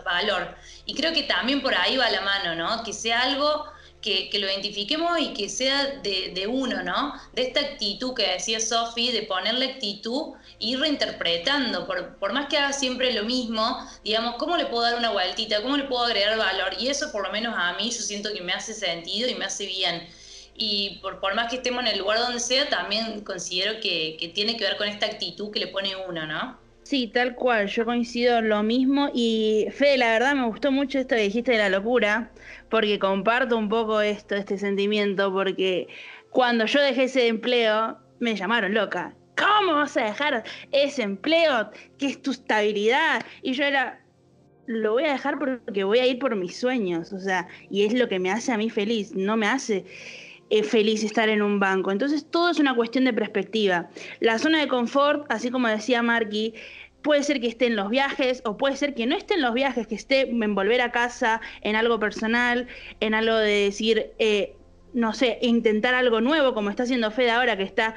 valor. 0.04 0.56
Y 0.86 0.96
creo 0.96 1.14
que 1.14 1.24
también 1.24 1.62
por 1.62 1.76
ahí 1.76 1.98
va 1.98 2.10
la 2.10 2.22
mano, 2.22 2.56
¿no? 2.56 2.84
Que 2.84 2.94
sea 2.94 3.22
algo 3.22 3.73
que, 4.04 4.30
lo 4.38 4.48
identifiquemos 4.48 5.18
y 5.20 5.34
que 5.34 5.50
sea 5.50 5.86
de, 6.04 6.46
uno, 6.48 6.84
¿no? 6.84 7.14
De 7.34 7.44
esta 7.44 7.62
actitud 7.62 8.14
que 8.14 8.28
decía 8.34 8.60
Sofi, 8.60 9.12
de 9.12 9.24
ponerle 9.24 9.66
actitud 9.66 10.34
e 10.60 10.68
ir 10.68 10.80
reinterpretando, 10.80 11.88
por, 11.88 12.18
por, 12.18 12.34
más 12.34 12.48
que 12.48 12.58
haga 12.58 12.74
siempre 12.74 13.14
lo 13.14 13.24
mismo, 13.24 13.80
digamos, 14.04 14.36
¿cómo 14.36 14.58
le 14.58 14.66
puedo 14.66 14.84
dar 14.84 14.98
una 14.98 15.10
vueltita? 15.12 15.62
¿Cómo 15.64 15.78
le 15.78 15.86
puedo 15.86 16.04
agregar 16.04 16.38
valor? 16.38 16.76
Y 16.78 16.90
eso 16.90 17.12
por 17.12 17.26
lo 17.26 17.32
menos 17.32 17.56
a 17.58 17.74
mí 17.74 17.90
yo 17.90 18.02
siento 18.02 18.32
que 18.34 18.42
me 18.42 18.54
hace 18.54 18.74
sentido 18.74 19.30
y 19.30 19.36
me 19.36 19.46
hace 19.46 19.66
bien. 19.66 20.08
Y 20.56 21.00
por, 21.02 21.20
por 21.20 21.34
más 21.34 21.50
que 21.50 21.56
estemos 21.56 21.82
en 21.82 21.88
el 21.88 22.00
lugar 22.00 22.20
donde 22.20 22.40
sea, 22.40 22.70
también 22.70 23.22
considero 23.22 23.80
que, 23.80 24.18
que 24.20 24.28
tiene 24.28 24.58
que 24.58 24.66
ver 24.66 24.78
con 24.78 24.88
esta 24.88 25.08
actitud 25.08 25.52
que 25.52 25.60
le 25.60 25.68
pone 25.68 25.96
uno, 25.96 26.28
¿no? 26.28 26.64
Sí, 26.84 27.08
tal 27.08 27.36
cual, 27.36 27.68
yo 27.68 27.86
coincido 27.86 28.40
en 28.40 28.50
lo 28.50 28.62
mismo 28.62 29.10
y 29.14 29.68
Fede, 29.72 29.98
la 29.98 30.12
verdad 30.12 30.36
me 30.36 30.46
gustó 30.46 30.70
mucho 30.70 31.00
esto 31.00 31.16
que 31.16 31.22
dijiste 31.22 31.54
de 31.54 31.58
la 31.58 31.70
locura, 31.70 32.30
porque 32.74 32.98
comparto 32.98 33.56
un 33.56 33.70
poco 33.70 34.02
esto, 34.02 34.34
este 34.34 34.58
sentimiento, 34.58 35.32
porque 35.32 35.88
cuando 36.32 36.66
yo 36.66 36.82
dejé 36.82 37.04
ese 37.04 37.28
empleo, 37.28 38.00
me 38.20 38.36
llamaron 38.36 38.74
loca. 38.74 39.14
¿Cómo 39.38 39.76
vas 39.76 39.96
a 39.96 40.06
dejar 40.06 40.44
ese 40.72 41.04
empleo? 41.04 41.70
¿Qué 42.00 42.08
es 42.08 42.20
tu 42.20 42.32
estabilidad? 42.32 43.24
Y 43.44 43.54
yo 43.54 43.64
era, 43.64 44.04
lo 44.66 44.94
voy 44.94 45.04
a 45.04 45.12
dejar 45.12 45.38
porque 45.38 45.84
voy 45.84 46.00
a 46.00 46.08
ir 46.08 46.18
por 46.18 46.36
mis 46.36 46.60
sueños, 46.60 47.14
o 47.14 47.20
sea, 47.20 47.48
y 47.70 47.84
es 47.84 47.94
lo 47.94 48.10
que 48.10 48.18
me 48.18 48.32
hace 48.32 48.52
a 48.52 48.58
mí 48.58 48.72
feliz, 48.72 49.14
no 49.14 49.38
me 49.38 49.46
hace 49.46 49.86
eh, 50.50 50.64
feliz 50.64 51.04
estar 51.04 51.30
en 51.30 51.44
un 51.44 51.60
banco. 51.60 51.92
Entonces 51.92 52.26
todo 52.30 52.50
es 52.50 52.60
una 52.60 52.76
cuestión 52.76 53.06
de 53.06 53.14
perspectiva. 53.14 53.90
La 54.20 54.40
zona 54.40 54.60
de 54.60 54.68
confort, 54.68 55.26
así 55.30 55.52
como 55.52 55.68
decía 55.68 56.02
Marky, 56.02 56.56
puede 57.04 57.22
ser 57.22 57.40
que 57.40 57.48
esté 57.48 57.68
en 57.68 57.76
los 57.76 57.90
viajes 57.90 58.42
o 58.46 58.58
puede 58.58 58.76
ser 58.76 58.96
que 58.96 59.06
no 59.06 59.16
esté 59.16 59.36
en 59.36 59.42
los 59.42 59.54
viajes, 59.54 59.86
que 59.86 59.96
esté 59.96 60.22
en 60.22 60.56
volver 60.56 60.82
a 60.82 60.92
casa, 60.92 61.42
en 61.62 61.76
algo 61.76 62.00
personal, 62.00 62.68
en 63.00 63.14
algo 63.14 63.36
de 63.36 63.66
decir, 63.66 64.14
eh, 64.18 64.56
no 64.94 65.14
sé, 65.14 65.38
intentar 65.42 65.94
algo 65.94 66.22
nuevo, 66.22 66.54
como 66.54 66.70
está 66.70 66.84
haciendo 66.84 67.12
Fede 67.12 67.32
ahora, 67.32 67.58
que 67.58 67.64
está 67.64 67.96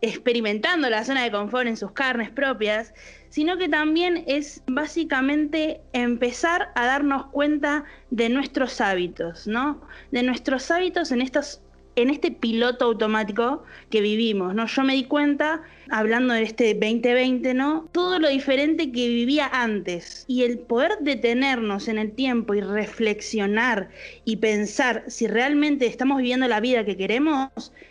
experimentando 0.00 0.90
la 0.90 1.04
zona 1.04 1.24
de 1.24 1.30
confort 1.30 1.66
en 1.66 1.76
sus 1.76 1.92
carnes 1.92 2.30
propias, 2.30 2.92
sino 3.30 3.56
que 3.56 3.68
también 3.68 4.24
es 4.26 4.62
básicamente 4.66 5.80
empezar 5.92 6.68
a 6.74 6.86
darnos 6.86 7.26
cuenta 7.26 7.84
de 8.10 8.28
nuestros 8.28 8.80
hábitos, 8.80 9.46
¿no? 9.46 9.80
De 10.10 10.22
nuestros 10.22 10.70
hábitos 10.70 11.10
en 11.10 11.22
estas 11.22 11.62
en 11.96 12.10
este 12.10 12.30
piloto 12.30 12.86
automático 12.86 13.62
que 13.90 14.00
vivimos, 14.00 14.54
¿no? 14.54 14.66
Yo 14.66 14.82
me 14.82 14.94
di 14.94 15.04
cuenta, 15.04 15.62
hablando 15.90 16.34
de 16.34 16.42
este 16.42 16.74
2020, 16.74 17.54
¿no? 17.54 17.88
Todo 17.92 18.18
lo 18.18 18.28
diferente 18.28 18.90
que 18.90 19.08
vivía 19.08 19.48
antes. 19.52 20.24
Y 20.26 20.42
el 20.42 20.58
poder 20.58 20.92
detenernos 21.00 21.88
en 21.88 21.98
el 21.98 22.12
tiempo 22.12 22.54
y 22.54 22.60
reflexionar 22.60 23.90
y 24.24 24.36
pensar 24.36 25.04
si 25.06 25.26
realmente 25.26 25.86
estamos 25.86 26.18
viviendo 26.18 26.48
la 26.48 26.60
vida 26.60 26.84
que 26.84 26.96
queremos, 26.96 27.50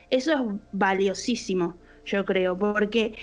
eso 0.10 0.34
es 0.34 0.40
valiosísimo, 0.72 1.76
yo 2.06 2.26
creo, 2.26 2.58
porque 2.58 3.16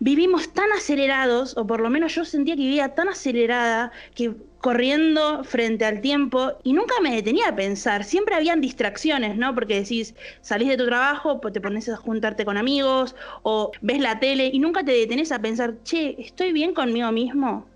vivimos 0.00 0.52
tan 0.52 0.70
acelerados, 0.72 1.56
o 1.56 1.66
por 1.66 1.80
lo 1.80 1.90
menos 1.90 2.14
yo 2.14 2.24
sentía 2.24 2.56
que 2.56 2.62
vivía 2.62 2.94
tan 2.94 3.08
acelerada, 3.08 3.92
que 4.14 4.32
corriendo 4.60 5.44
frente 5.44 5.84
al 5.84 6.00
tiempo 6.00 6.52
y 6.64 6.72
nunca 6.72 6.94
me 7.00 7.14
detenía 7.14 7.48
a 7.48 7.56
pensar, 7.56 8.04
siempre 8.04 8.34
habían 8.34 8.60
distracciones, 8.60 9.36
¿no? 9.36 9.54
Porque 9.54 9.80
decís, 9.80 10.14
salís 10.40 10.68
de 10.68 10.76
tu 10.76 10.86
trabajo, 10.86 11.40
te 11.40 11.60
pones 11.60 11.88
a 11.88 11.96
juntarte 11.96 12.44
con 12.44 12.56
amigos 12.56 13.14
o 13.42 13.70
ves 13.80 14.00
la 14.00 14.18
tele 14.18 14.50
y 14.52 14.58
nunca 14.58 14.84
te 14.84 14.92
detenés 14.92 15.32
a 15.32 15.40
pensar, 15.40 15.74
che, 15.84 16.16
¿estoy 16.18 16.52
bien 16.52 16.74
conmigo 16.74 17.12
mismo? 17.12 17.66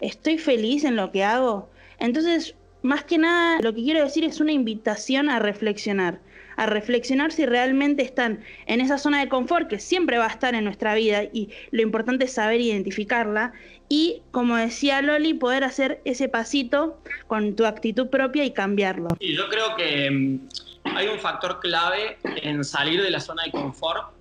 ¿Estoy 0.00 0.38
feliz 0.38 0.84
en 0.84 0.96
lo 0.96 1.12
que 1.12 1.24
hago? 1.24 1.68
Entonces, 1.98 2.54
más 2.82 3.04
que 3.04 3.18
nada, 3.18 3.60
lo 3.60 3.74
que 3.74 3.82
quiero 3.82 4.02
decir 4.02 4.24
es 4.24 4.40
una 4.40 4.52
invitación 4.52 5.28
a 5.28 5.38
reflexionar 5.38 6.20
a 6.60 6.66
reflexionar 6.66 7.32
si 7.32 7.46
realmente 7.46 8.02
están 8.02 8.40
en 8.66 8.82
esa 8.82 8.98
zona 8.98 9.20
de 9.20 9.30
confort 9.30 9.66
que 9.66 9.78
siempre 9.78 10.18
va 10.18 10.26
a 10.26 10.28
estar 10.28 10.54
en 10.54 10.64
nuestra 10.64 10.94
vida 10.94 11.24
y 11.24 11.48
lo 11.70 11.80
importante 11.80 12.26
es 12.26 12.34
saber 12.34 12.60
identificarla 12.60 13.54
y, 13.88 14.20
como 14.30 14.56
decía 14.56 15.00
Loli, 15.00 15.32
poder 15.32 15.64
hacer 15.64 16.02
ese 16.04 16.28
pasito 16.28 17.00
con 17.28 17.56
tu 17.56 17.64
actitud 17.64 18.08
propia 18.08 18.44
y 18.44 18.50
cambiarlo. 18.50 19.08
Y 19.20 19.34
yo 19.34 19.48
creo 19.48 19.74
que 19.74 20.10
mm, 20.10 20.48
hay 20.94 21.08
un 21.08 21.18
factor 21.18 21.60
clave 21.60 22.18
en 22.42 22.62
salir 22.62 23.02
de 23.02 23.10
la 23.10 23.20
zona 23.20 23.44
de 23.44 23.52
confort 23.52 24.12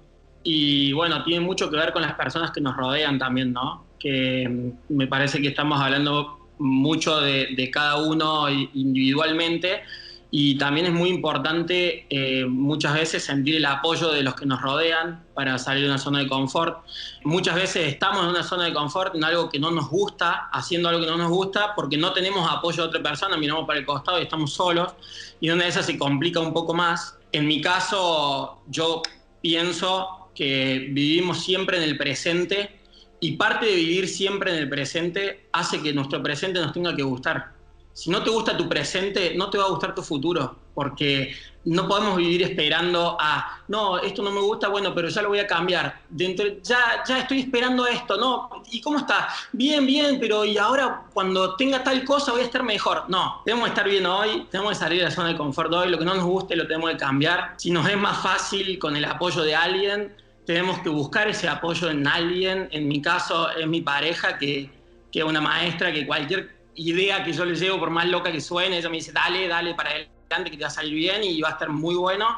y 0.42 0.94
bueno, 0.94 1.22
tiene 1.26 1.42
mucho 1.42 1.70
que 1.70 1.76
ver 1.76 1.92
con 1.92 2.04
las 2.04 2.14
personas 2.14 2.52
que 2.52 2.62
nos 2.62 2.78
rodean 2.78 3.20
también, 3.20 3.52
¿no? 3.52 3.84
Que 4.00 4.48
mm, 4.48 4.96
me 4.96 5.08
parece 5.08 5.42
que 5.42 5.50
estamos 5.50 5.78
hablando 5.82 6.40
mucho 6.58 7.20
de, 7.20 7.50
de 7.58 7.70
cada 7.70 7.98
uno 7.98 8.50
individualmente 8.50 9.82
y 10.32 10.58
también 10.58 10.86
es 10.86 10.94
muy 10.94 11.10
importante 11.10 12.06
eh, 12.10 12.46
muchas 12.46 12.94
veces 12.94 13.24
sentir 13.24 13.56
el 13.56 13.66
apoyo 13.66 14.12
de 14.12 14.22
los 14.22 14.36
que 14.36 14.46
nos 14.46 14.62
rodean 14.62 15.26
para 15.34 15.58
salir 15.58 15.84
de 15.84 15.90
una 15.90 15.98
zona 15.98 16.20
de 16.20 16.28
confort. 16.28 16.86
Muchas 17.24 17.56
veces 17.56 17.88
estamos 17.88 18.24
en 18.24 18.30
una 18.30 18.44
zona 18.44 18.66
de 18.66 18.74
confort 18.74 19.16
en 19.16 19.24
algo 19.24 19.50
que 19.50 19.58
no 19.58 19.72
nos 19.72 19.90
gusta, 19.90 20.50
haciendo 20.52 20.90
algo 20.90 21.02
que 21.02 21.08
no 21.08 21.18
nos 21.18 21.30
gusta, 21.30 21.74
porque 21.76 21.98
no 21.98 22.14
tenemos 22.14 22.48
apoyo 22.50 22.84
de 22.84 22.90
otra 22.90 23.02
persona, 23.02 23.38
miramos 23.38 23.66
para 23.66 23.80
el 23.80 23.86
costado 23.86 24.20
y 24.20 24.24
estamos 24.24 24.54
solos, 24.54 24.94
y 25.40 25.50
una 25.50 25.64
de 25.64 25.70
esas 25.70 25.88
se 25.88 25.98
complica 25.98 26.40
un 26.40 26.54
poco 26.54 26.76
más. 26.76 27.18
En 27.32 27.48
mi 27.48 27.60
caso, 27.60 28.62
yo 28.68 29.02
pienso 29.42 30.30
que 30.36 30.90
vivimos 30.92 31.44
siempre 31.44 31.78
en 31.78 31.84
el 31.84 31.98
presente 31.98 32.80
y 33.20 33.32
parte 33.32 33.66
de 33.66 33.76
vivir 33.76 34.08
siempre 34.08 34.52
en 34.52 34.60
el 34.60 34.70
presente 34.70 35.48
hace 35.52 35.82
que 35.82 35.92
nuestro 35.92 36.22
presente 36.22 36.60
nos 36.60 36.72
tenga 36.72 36.96
que 36.96 37.04
gustar 37.04 37.59
si 37.94 38.10
no 38.10 38.24
te 38.24 38.30
gusta 38.30 38.56
tu 38.56 38.70
presente, 38.70 39.34
no 39.36 39.50
te 39.50 39.58
va 39.58 39.66
a 39.66 39.70
gustar 39.70 39.94
tu 39.94 40.02
futuro, 40.02 40.56
porque 40.74 41.36
no 41.66 41.88
podemos 41.88 42.16
vivir 42.16 42.42
esperando 42.44 43.18
a, 43.20 43.62
no, 43.68 44.00
esto 44.00 44.24
no 44.24 44.32
me 44.32 44.40
gusta, 44.40 44.70
bueno, 44.70 44.96
pero 44.96 45.10
ya 45.10 45.22
lo 45.22 45.30
voy 45.30 45.40
a 45.40 45.48
cambiar. 45.48 46.02
Dentro, 46.10 46.46
ya, 46.64 47.04
ya 47.06 47.20
estoy 47.20 47.42
esperando 47.42 47.86
esto, 47.86 48.18
¿no? 48.18 48.64
¿Y 48.72 48.80
cómo 48.80 49.00
está? 49.00 49.28
Bien, 49.52 49.86
bien, 49.86 50.18
pero 50.20 50.46
y 50.46 50.58
ahora 50.58 51.04
cuando 51.14 51.56
tenga 51.56 51.84
tal 51.84 52.06
cosa 52.06 52.32
voy 52.32 52.42
a 52.42 52.46
estar 52.46 52.64
mejor. 52.64 53.04
No, 53.10 53.42
tenemos 53.44 53.66
que 53.66 53.70
estar 53.72 53.90
bien 53.90 54.06
hoy, 54.06 54.48
tenemos 54.50 54.72
que 54.72 54.80
salir 54.80 55.00
de 55.00 55.06
la 55.06 55.12
zona 55.12 55.30
de 55.30 55.38
confort 55.38 55.72
hoy, 55.74 55.90
lo 55.90 56.00
que 56.00 56.06
no 56.06 56.16
nos 56.16 56.26
guste 56.26 56.56
lo 56.56 56.66
tenemos 56.66 56.92
que 56.92 56.98
cambiar. 56.98 57.56
Si 57.58 57.72
nos 57.72 57.88
es 57.90 57.98
más 57.98 58.24
fácil 58.24 58.80
con 58.80 58.96
el 58.96 59.04
apoyo 59.04 59.42
de 59.44 59.56
alguien, 59.56 60.16
tenemos 60.46 60.80
que 60.80 60.90
buscar 60.90 61.28
ese 61.28 61.48
apoyo 61.48 61.90
en 61.90 62.08
alguien. 62.08 62.70
En 62.72 62.88
mi 62.88 63.02
caso 63.02 63.52
es 63.52 63.68
mi 63.68 63.82
pareja, 63.82 64.38
que, 64.38 64.72
que 65.12 65.24
una 65.24 65.42
maestra, 65.42 65.92
que 65.92 66.08
cualquier 66.08 66.59
idea 66.76 67.24
que 67.24 67.34
yo 67.34 67.46
le 67.46 67.56
llevo, 67.56 67.80
por 67.80 67.90
más 67.90 68.08
loca 68.08 68.32
que 68.32 68.42
suene, 68.42 68.78
ella 68.78 68.90
me 68.90 68.98
dice, 68.98 69.12
dale, 69.12 69.48
dale 69.48 69.74
para 69.74 69.92
adelante, 69.92 70.52
que 70.52 70.58
te 70.58 70.64
va 70.64 70.68
a 70.68 70.72
salir 70.72 70.94
bien 70.94 71.24
y 71.24 71.42
va 71.42 71.50
a 71.50 71.52
estar 71.54 71.70
muy 71.70 71.96
bueno. 71.96 72.38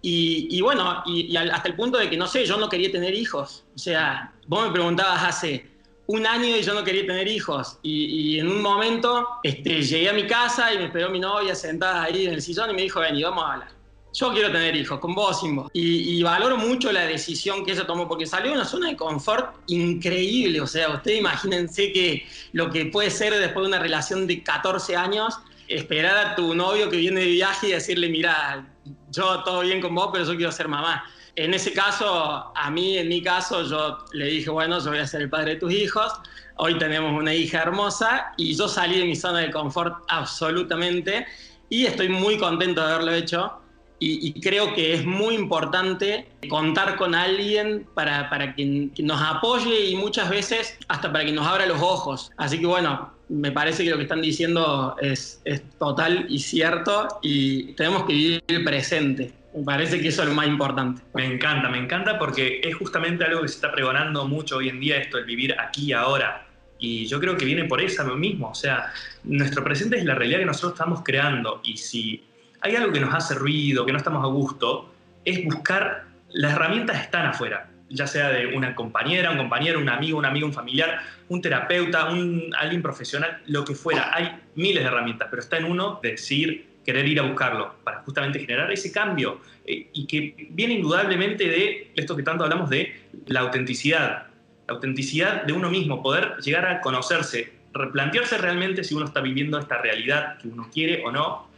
Y, 0.00 0.60
bueno, 0.60 1.02
y, 1.06 1.36
hasta 1.36 1.68
el 1.68 1.74
punto 1.74 1.98
de 1.98 2.08
que, 2.08 2.16
no 2.16 2.26
sé, 2.26 2.46
yo 2.46 2.56
no 2.56 2.68
quería 2.68 2.90
tener 2.90 3.14
hijos. 3.14 3.64
O 3.74 3.78
sea, 3.78 4.32
vos 4.46 4.66
me 4.66 4.72
preguntabas 4.72 5.24
hace 5.24 5.66
un 6.06 6.26
año 6.26 6.56
y 6.56 6.62
yo 6.62 6.72
no 6.72 6.84
quería 6.84 7.06
tener 7.06 7.26
hijos. 7.28 7.78
Y, 7.82 8.38
en 8.38 8.48
un 8.48 8.62
momento 8.62 9.26
este, 9.42 9.82
llegué 9.82 10.08
a 10.08 10.12
mi 10.12 10.26
casa 10.26 10.72
y 10.72 10.78
me 10.78 10.84
esperó 10.84 11.10
mi 11.10 11.18
novia 11.18 11.54
sentada 11.54 12.04
ahí 12.04 12.26
en 12.26 12.34
el 12.34 12.42
sillón 12.42 12.70
y 12.70 12.74
me 12.74 12.82
dijo, 12.82 13.00
ven, 13.00 13.16
y 13.16 13.22
vamos 13.22 13.44
a 13.44 13.52
hablar 13.54 13.77
yo 14.12 14.32
quiero 14.32 14.50
tener 14.50 14.74
hijos, 14.74 14.98
con 14.98 15.14
vos, 15.14 15.40
sin 15.40 15.56
vos. 15.56 15.70
Y, 15.72 16.22
valoro 16.22 16.56
mucho 16.56 16.90
la 16.92 17.02
decisión 17.02 17.64
que 17.64 17.72
ella 17.72 17.86
tomó, 17.86 18.08
porque 18.08 18.26
salió 18.26 18.50
de 18.50 18.56
una 18.56 18.64
zona 18.64 18.88
de 18.88 18.96
confort 18.96 19.54
increíble. 19.66 20.60
O 20.60 20.66
sea, 20.66 20.90
ustedes 20.90 21.18
imagínense 21.18 21.92
que 21.92 22.26
lo 22.52 22.70
que 22.70 22.86
puede 22.86 23.10
ser 23.10 23.34
después 23.34 23.64
de 23.64 23.68
una 23.68 23.78
relación 23.78 24.26
de 24.26 24.42
14 24.42 24.96
años, 24.96 25.38
esperar 25.68 26.16
a 26.16 26.34
tu 26.34 26.54
novio 26.54 26.88
que 26.88 26.96
viene 26.96 27.20
de 27.20 27.26
viaje 27.26 27.68
y 27.68 27.72
decirle, 27.72 28.08
mira, 28.08 28.66
yo 29.10 29.42
todo 29.44 29.60
bien 29.60 29.80
con 29.80 29.94
vos, 29.94 30.10
pero 30.12 30.24
yo 30.24 30.36
quiero 30.36 30.52
ser 30.52 30.68
mamá. 30.68 31.04
En 31.36 31.54
ese 31.54 31.72
caso, 31.72 32.52
a 32.54 32.70
mí, 32.70 32.98
en 32.98 33.08
mi 33.08 33.22
caso, 33.22 33.62
yo 33.62 33.98
le 34.12 34.26
dije, 34.26 34.50
bueno, 34.50 34.80
yo 34.80 34.90
voy 34.90 34.98
a 34.98 35.06
ser 35.06 35.22
el 35.22 35.30
padre 35.30 35.54
de 35.54 35.60
tus 35.60 35.72
hijos. 35.72 36.12
Hoy 36.56 36.76
tenemos 36.78 37.12
una 37.12 37.32
hija 37.32 37.62
hermosa 37.62 38.32
y 38.36 38.56
yo 38.56 38.66
salí 38.66 38.98
de 38.98 39.04
mi 39.04 39.14
zona 39.14 39.40
de 39.40 39.50
confort 39.52 39.94
absolutamente 40.08 41.26
y 41.68 41.86
estoy 41.86 42.08
muy 42.08 42.38
contento 42.38 42.84
de 42.84 42.92
haberlo 42.92 43.12
hecho 43.12 43.60
y, 44.00 44.40
creo 44.40 44.74
que 44.74 44.94
es 44.94 45.04
muy 45.04 45.34
importante 45.34 46.28
contar 46.48 46.96
con 46.96 47.14
alguien 47.14 47.86
para, 47.94 48.30
para 48.30 48.54
que, 48.54 48.90
nos 49.02 49.20
apoye 49.20 49.86
y 49.86 49.96
muchas 49.96 50.30
veces 50.30 50.78
hasta 50.88 51.12
para 51.12 51.24
que 51.24 51.32
nos 51.32 51.46
abra 51.46 51.66
los 51.66 51.80
ojos. 51.82 52.30
Así 52.36 52.60
que 52.60 52.66
bueno, 52.66 53.12
me 53.28 53.50
parece 53.50 53.84
que 53.84 53.90
lo 53.90 53.96
que 53.96 54.04
están 54.04 54.22
diciendo 54.22 54.96
es, 55.00 55.40
es 55.44 55.62
total 55.78 56.26
y 56.28 56.38
cierto 56.38 57.08
y 57.22 57.72
tenemos 57.74 58.04
que 58.04 58.12
vivir 58.12 58.44
el 58.46 58.64
presente. 58.64 59.32
Me 59.54 59.64
parece 59.64 60.00
que 60.00 60.08
eso 60.08 60.22
es 60.22 60.28
lo 60.28 60.34
más 60.34 60.46
importante. 60.46 61.02
Me 61.14 61.26
encanta, 61.26 61.68
me 61.68 61.78
encanta 61.78 62.18
porque 62.18 62.60
es 62.62 62.76
justamente 62.76 63.24
algo 63.24 63.42
que 63.42 63.48
se 63.48 63.56
está 63.56 63.72
pregonando 63.72 64.26
mucho 64.26 64.58
hoy 64.58 64.68
en 64.68 64.78
día, 64.78 64.98
esto, 64.98 65.18
el 65.18 65.24
vivir 65.24 65.56
aquí 65.58 65.86
y 65.86 65.92
ahora. 65.92 66.46
Y 66.78 67.06
yo 67.06 67.18
creo 67.18 67.36
que 67.36 67.44
viene 67.44 67.64
por 67.64 67.80
eso 67.80 68.04
mismo. 68.14 68.50
O 68.50 68.54
sea, 68.54 68.92
nuestro 69.24 69.64
presente 69.64 69.98
es 69.98 70.04
la 70.04 70.14
realidad 70.14 70.38
que 70.38 70.46
nosotros 70.46 70.74
estamos 70.74 71.02
creando. 71.02 71.60
Y 71.64 71.76
si 71.76 72.27
hay 72.60 72.76
algo 72.76 72.92
que 72.92 73.00
nos 73.00 73.14
hace 73.14 73.34
ruido, 73.34 73.84
que 73.86 73.92
no 73.92 73.98
estamos 73.98 74.24
a 74.24 74.28
gusto, 74.28 74.92
es 75.24 75.44
buscar, 75.44 76.04
las 76.30 76.52
herramientas 76.52 77.00
están 77.00 77.26
afuera, 77.26 77.70
ya 77.88 78.06
sea 78.06 78.30
de 78.30 78.48
una 78.48 78.74
compañera, 78.74 79.30
un 79.30 79.38
compañero, 79.38 79.78
un 79.78 79.88
amigo, 79.88 80.18
un 80.18 80.26
amigo, 80.26 80.46
un 80.46 80.52
familiar, 80.52 81.00
un 81.28 81.40
terapeuta, 81.40 82.10
un, 82.10 82.50
alguien 82.58 82.82
profesional, 82.82 83.42
lo 83.46 83.64
que 83.64 83.74
fuera. 83.74 84.10
Hay 84.14 84.40
miles 84.54 84.82
de 84.82 84.88
herramientas, 84.88 85.28
pero 85.30 85.40
está 85.40 85.58
en 85.58 85.64
uno 85.64 86.00
decir, 86.02 86.66
querer 86.84 87.06
ir 87.06 87.20
a 87.20 87.22
buscarlo 87.22 87.74
para 87.84 88.00
justamente 88.00 88.40
generar 88.40 88.72
ese 88.72 88.90
cambio 88.90 89.40
eh, 89.66 89.90
y 89.92 90.06
que 90.06 90.48
viene 90.50 90.74
indudablemente 90.74 91.46
de 91.46 91.92
esto 91.94 92.16
que 92.16 92.22
tanto 92.22 92.44
hablamos 92.44 92.70
de 92.70 92.94
la 93.26 93.40
autenticidad, 93.40 94.28
la 94.66 94.74
autenticidad 94.74 95.42
de 95.42 95.52
uno 95.52 95.70
mismo, 95.70 96.02
poder 96.02 96.36
llegar 96.38 96.66
a 96.66 96.80
conocerse, 96.80 97.52
replantearse 97.74 98.38
realmente 98.38 98.84
si 98.84 98.94
uno 98.94 99.04
está 99.04 99.20
viviendo 99.20 99.58
esta 99.58 99.82
realidad 99.82 100.38
que 100.38 100.48
uno 100.48 100.68
quiere 100.72 101.04
o 101.04 101.12
no, 101.12 101.48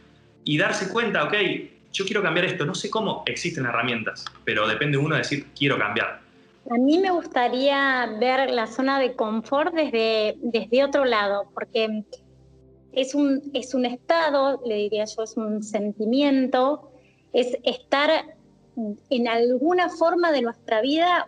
y 0.43 0.57
darse 0.57 0.89
cuenta, 0.89 1.23
ok, 1.23 1.33
yo 1.91 2.05
quiero 2.05 2.21
cambiar 2.21 2.45
esto, 2.45 2.65
no 2.65 2.73
sé 2.73 2.89
cómo 2.89 3.23
existen 3.25 3.65
herramientas, 3.65 4.25
pero 4.45 4.67
depende 4.67 4.97
uno 4.97 5.15
de 5.15 5.21
decir, 5.21 5.47
quiero 5.57 5.77
cambiar. 5.77 6.21
A 6.69 6.75
mí 6.75 6.99
me 6.99 7.11
gustaría 7.11 8.17
ver 8.19 8.49
la 8.51 8.67
zona 8.67 8.99
de 8.99 9.15
confort 9.15 9.73
desde, 9.73 10.35
desde 10.41 10.83
otro 10.83 11.05
lado, 11.05 11.49
porque 11.53 12.03
es 12.93 13.15
un, 13.15 13.41
es 13.53 13.73
un 13.73 13.85
estado, 13.85 14.61
le 14.65 14.75
diría 14.75 15.05
yo, 15.05 15.23
es 15.23 15.35
un 15.37 15.63
sentimiento, 15.63 16.91
es 17.33 17.57
estar 17.63 18.35
en 19.09 19.27
alguna 19.27 19.89
forma 19.89 20.31
de 20.31 20.41
nuestra 20.41 20.81
vida 20.81 21.25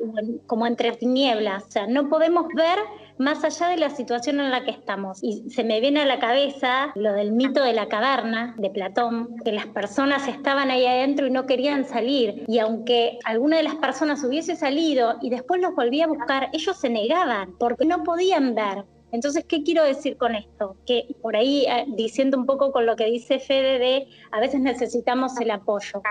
como 0.47 0.65
entre 0.65 0.91
tinieblas, 0.93 1.65
o 1.67 1.71
sea, 1.71 1.87
no 1.87 2.09
podemos 2.09 2.47
ver 2.55 2.79
más 3.17 3.43
allá 3.43 3.67
de 3.67 3.77
la 3.77 3.89
situación 3.89 4.39
en 4.39 4.51
la 4.51 4.63
que 4.63 4.71
estamos. 4.71 5.19
Y 5.23 5.49
se 5.49 5.63
me 5.63 5.79
viene 5.79 6.01
a 6.01 6.05
la 6.05 6.19
cabeza 6.19 6.91
lo 6.95 7.13
del 7.13 7.31
mito 7.31 7.63
de 7.63 7.73
la 7.73 7.87
caverna 7.87 8.55
de 8.57 8.69
Platón, 8.69 9.35
que 9.43 9.51
las 9.51 9.67
personas 9.67 10.27
estaban 10.27 10.71
ahí 10.71 10.85
adentro 10.85 11.27
y 11.27 11.31
no 11.31 11.45
querían 11.45 11.85
salir. 11.85 12.43
Y 12.47 12.59
aunque 12.59 13.19
alguna 13.25 13.57
de 13.57 13.63
las 13.63 13.75
personas 13.75 14.23
hubiese 14.23 14.55
salido 14.55 15.17
y 15.21 15.29
después 15.29 15.61
los 15.61 15.75
volvía 15.75 16.05
a 16.05 16.07
buscar, 16.07 16.49
ellos 16.53 16.77
se 16.77 16.89
negaban 16.89 17.55
porque 17.57 17.85
no 17.85 18.03
podían 18.03 18.55
ver. 18.55 18.83
Entonces, 19.11 19.45
¿qué 19.45 19.61
quiero 19.61 19.83
decir 19.83 20.17
con 20.17 20.33
esto? 20.33 20.75
Que 20.87 21.05
por 21.21 21.35
ahí, 21.35 21.65
eh, 21.65 21.85
diciendo 21.89 22.35
un 22.35 22.47
poco 22.47 22.71
con 22.71 22.87
lo 22.87 22.95
que 22.95 23.05
dice 23.05 23.37
Fede 23.37 23.77
de 23.77 24.07
a 24.31 24.39
veces 24.39 24.59
necesitamos 24.59 25.39
el 25.39 25.51
apoyo. 25.51 26.01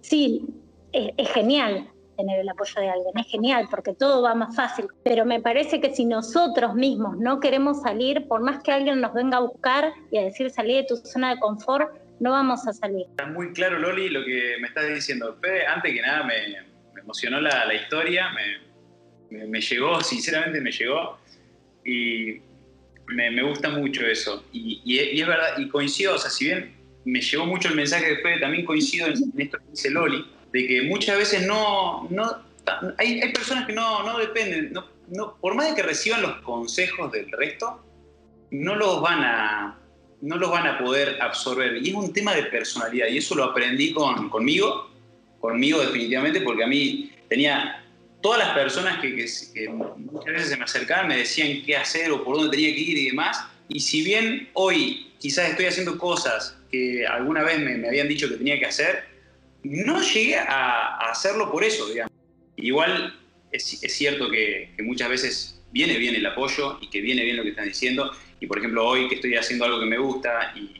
Sí, 0.00 0.44
es 0.92 1.28
genial, 1.30 1.88
tener 2.20 2.40
el 2.40 2.48
apoyo 2.48 2.80
de 2.80 2.90
alguien. 2.90 3.12
Es 3.18 3.26
genial 3.26 3.68
porque 3.70 3.94
todo 3.94 4.22
va 4.22 4.34
más 4.34 4.54
fácil, 4.54 4.86
pero 5.04 5.24
me 5.24 5.40
parece 5.40 5.80
que 5.80 5.94
si 5.94 6.04
nosotros 6.04 6.74
mismos 6.74 7.16
no 7.18 7.40
queremos 7.40 7.82
salir, 7.82 8.26
por 8.28 8.42
más 8.42 8.62
que 8.62 8.72
alguien 8.72 9.00
nos 9.00 9.14
venga 9.14 9.38
a 9.38 9.40
buscar 9.40 9.92
y 10.10 10.18
a 10.18 10.22
decir 10.24 10.50
salir 10.50 10.76
de 10.76 10.84
tu 10.84 10.96
zona 10.96 11.34
de 11.34 11.40
confort, 11.40 11.90
no 12.20 12.32
vamos 12.32 12.66
a 12.66 12.72
salir. 12.72 13.06
Está 13.10 13.26
muy 13.26 13.52
claro, 13.52 13.78
Loli, 13.78 14.10
lo 14.10 14.24
que 14.24 14.56
me 14.60 14.68
estás 14.68 14.86
diciendo. 14.88 15.38
Fede, 15.40 15.66
antes 15.66 15.92
que 15.92 16.02
nada 16.02 16.24
me, 16.24 17.00
emocionó 17.00 17.40
la, 17.40 17.74
historia, 17.74 18.28
me, 19.30 19.60
llegó, 19.60 20.00
sinceramente 20.02 20.60
me 20.60 20.70
llegó, 20.70 21.18
y 21.84 22.42
me, 23.06 23.42
gusta 23.42 23.70
mucho 23.70 24.04
eso. 24.06 24.44
Y, 24.52 24.98
es 24.98 25.26
verdad, 25.26 25.58
y 25.58 25.68
coincido, 25.68 26.14
o 26.14 26.18
sea, 26.18 26.30
si 26.30 26.46
bien 26.46 26.76
me 27.06 27.22
llegó 27.22 27.46
mucho 27.46 27.68
el 27.68 27.74
mensaje 27.74 28.16
de 28.16 28.16
Fede, 28.18 28.40
también 28.40 28.66
coincido 28.66 29.06
en 29.06 29.14
esto 29.38 29.58
que 29.58 29.70
dice 29.70 29.90
Loli, 29.90 30.26
de 30.52 30.66
que 30.66 30.82
muchas 30.82 31.16
veces 31.16 31.46
no, 31.46 32.06
no 32.10 32.50
hay, 32.98 33.20
hay, 33.20 33.32
personas 33.32 33.66
que 33.66 33.72
no, 33.72 34.02
no 34.04 34.18
dependen, 34.18 34.72
no, 34.72 34.86
no, 35.08 35.36
por 35.40 35.54
más 35.54 35.70
de 35.70 35.74
que 35.74 35.82
reciban 35.82 36.22
los 36.22 36.40
consejos 36.42 37.10
del 37.12 37.30
resto, 37.32 37.82
no 38.50 38.76
los 38.76 39.00
van 39.00 39.22
a, 39.22 39.78
no 40.20 40.36
los 40.36 40.50
van 40.50 40.66
a 40.66 40.78
poder 40.78 41.20
absorber. 41.20 41.76
Y 41.76 41.90
es 41.90 41.94
un 41.94 42.12
tema 42.12 42.34
de 42.34 42.44
personalidad, 42.44 43.08
y 43.08 43.18
eso 43.18 43.34
lo 43.34 43.44
aprendí 43.44 43.92
con, 43.92 44.28
conmigo, 44.28 44.90
conmigo 45.40 45.80
definitivamente, 45.80 46.40
porque 46.40 46.64
a 46.64 46.66
mí 46.66 47.12
tenía 47.28 47.84
todas 48.20 48.38
las 48.38 48.50
personas 48.50 49.00
que, 49.00 49.16
que, 49.54 49.68
muchas 49.68 50.32
veces 50.32 50.48
se 50.50 50.56
me 50.56 50.64
acercaban 50.64 51.08
me 51.08 51.16
decían 51.16 51.62
qué 51.64 51.76
hacer 51.76 52.10
o 52.10 52.22
por 52.22 52.36
dónde 52.36 52.50
tenía 52.50 52.74
que 52.74 52.80
ir 52.80 52.98
y 52.98 53.06
demás. 53.06 53.44
Y 53.68 53.80
si 53.80 54.02
bien 54.02 54.48
hoy 54.54 55.12
quizás 55.18 55.50
estoy 55.50 55.66
haciendo 55.66 55.96
cosas 55.96 56.56
que 56.70 57.06
alguna 57.06 57.42
vez 57.42 57.58
me, 57.60 57.76
me 57.76 57.88
habían 57.88 58.08
dicho 58.08 58.28
que 58.28 58.36
tenía 58.36 58.58
que 58.58 58.66
hacer, 58.66 59.04
no 59.62 60.00
llegué 60.00 60.36
a, 60.36 60.96
hacerlo 61.10 61.50
por 61.50 61.64
eso, 61.64 61.86
digamos. 61.88 62.12
Igual 62.56 63.18
es, 63.52 63.64
cierto 63.64 64.30
que, 64.30 64.70
muchas 64.82 65.08
veces 65.08 65.62
viene 65.72 65.98
bien 65.98 66.14
el 66.14 66.26
apoyo 66.26 66.78
y 66.80 66.88
que 66.88 67.00
viene 67.00 67.24
bien 67.24 67.36
lo 67.36 67.42
que 67.42 67.50
están 67.50 67.66
diciendo. 67.66 68.10
Y 68.40 68.46
por 68.46 68.58
ejemplo, 68.58 68.86
hoy 68.86 69.08
que 69.08 69.16
estoy 69.16 69.36
haciendo 69.36 69.64
algo 69.64 69.80
que 69.80 69.86
me 69.86 69.98
gusta 69.98 70.54
y, 70.56 70.78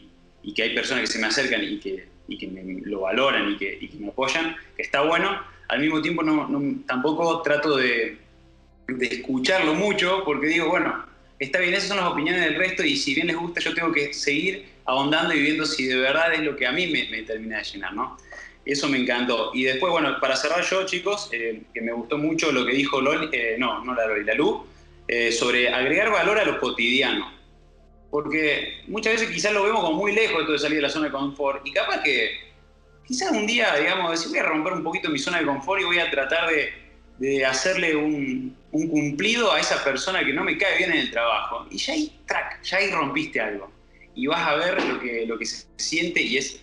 que 0.55 0.63
hay 0.65 0.75
personas 0.75 1.03
que 1.03 1.07
se 1.07 1.19
me 1.21 1.29
acercan 1.29 1.63
y 1.63 1.79
que, 1.79 2.47
me, 2.49 2.81
lo 2.83 3.01
valoran 3.01 3.53
y 3.53 3.57
que, 3.57 3.89
me 3.99 4.09
apoyan, 4.09 4.57
que 4.77 4.83
está 4.83 5.03
bueno. 5.03 5.41
Al 5.69 5.81
mismo 5.81 6.03
tiempo 6.03 6.23
no, 6.23 6.49
tampoco 6.87 7.43
trato 7.43 7.77
de, 7.77 8.19
escucharlo 9.01 9.75
mucho 9.75 10.23
porque 10.25 10.49
digo, 10.49 10.69
bueno, 10.69 11.05
está 11.39 11.61
bien, 11.61 11.75
esas 11.75 11.89
son 11.89 11.99
las 11.99 12.07
opiniones 12.07 12.43
del 12.43 12.57
resto 12.57 12.85
y 12.85 12.97
si 12.97 13.15
bien 13.15 13.29
les 13.29 13.37
gusta 13.37 13.61
yo 13.61 13.73
tengo 13.73 13.93
que 13.93 14.13
seguir 14.13 14.67
ahondando 14.85 15.33
y 15.35 15.41
viendo 15.41 15.65
si 15.65 15.87
de 15.87 15.97
verdad 15.97 16.35
es 16.35 16.41
lo 16.41 16.57
que 16.57 16.67
a 16.67 16.73
mí 16.73 16.89
me, 16.89 17.23
termina 17.23 17.59
de 17.59 17.65
llenar, 17.65 17.95
¿no? 17.95 18.17
Eso 18.71 18.89
me 18.89 18.99
encantó. 18.99 19.51
Y 19.53 19.65
después, 19.65 19.91
bueno, 19.91 20.21
para 20.21 20.37
cerrar 20.37 20.63
yo, 20.63 20.87
chicos, 20.87 21.29
eh, 21.33 21.63
que 21.75 21.81
me 21.81 21.91
gustó 21.91 22.19
mucho 22.19 22.53
lo 22.53 22.65
que 22.65 22.73
dijo 22.73 23.01
Loli, 23.01 23.29
eh, 23.33 23.57
no, 23.59 23.85
no 23.85 23.95
la 23.95 24.07
Loli, 24.07 24.23
la 24.23 24.35
Lu, 24.35 24.65
eh, 25.09 25.33
sobre 25.33 25.69
agregar 25.75 26.13
valor 26.13 26.39
a 26.39 26.45
lo 26.45 26.61
cotidiano. 26.61 27.33
Porque 28.13 28.83
muchas 28.87 29.15
veces 29.15 29.31
quizás 29.31 29.53
lo 29.53 29.65
vemos 29.65 29.85
como 29.85 29.97
muy 29.97 30.13
lejos 30.13 30.43
esto 30.43 30.53
de 30.53 30.59
salir 30.61 30.77
de 30.77 30.83
la 30.83 30.89
zona 30.89 31.07
de 31.07 31.13
confort. 31.13 31.67
Y 31.67 31.73
capaz 31.73 32.01
que, 32.05 32.31
quizás 33.05 33.33
un 33.33 33.45
día, 33.45 33.75
digamos, 33.75 34.13
decir, 34.13 34.29
voy 34.29 34.39
a 34.39 34.45
romper 34.45 34.75
un 34.75 34.85
poquito 34.85 35.11
mi 35.11 35.19
zona 35.19 35.41
de 35.41 35.47
confort 35.47 35.83
y 35.83 35.85
voy 35.87 35.99
a 35.99 36.09
tratar 36.09 36.49
de, 36.49 37.45
hacerle 37.45 37.97
un, 37.97 38.57
cumplido 38.71 39.51
a 39.53 39.59
esa 39.59 39.83
persona 39.83 40.25
que 40.25 40.33
no 40.33 40.45
me 40.45 40.57
cae 40.57 40.79
bien 40.79 40.93
en 40.93 40.99
el 40.99 41.11
trabajo. 41.11 41.67
Y 41.73 41.77
ya 41.77 41.93
ahí, 41.93 42.21
track, 42.25 42.63
ya 42.63 42.77
ahí 42.77 42.93
rompiste 42.93 43.41
algo. 43.41 43.69
Y 44.15 44.29
vas 44.29 44.47
a 44.47 44.55
ver 44.55 44.81
lo 44.81 45.01
que, 45.01 45.27
lo 45.27 45.37
que 45.37 45.45
se 45.45 45.67
siente 45.77 46.23
y 46.23 46.37
es, 46.37 46.61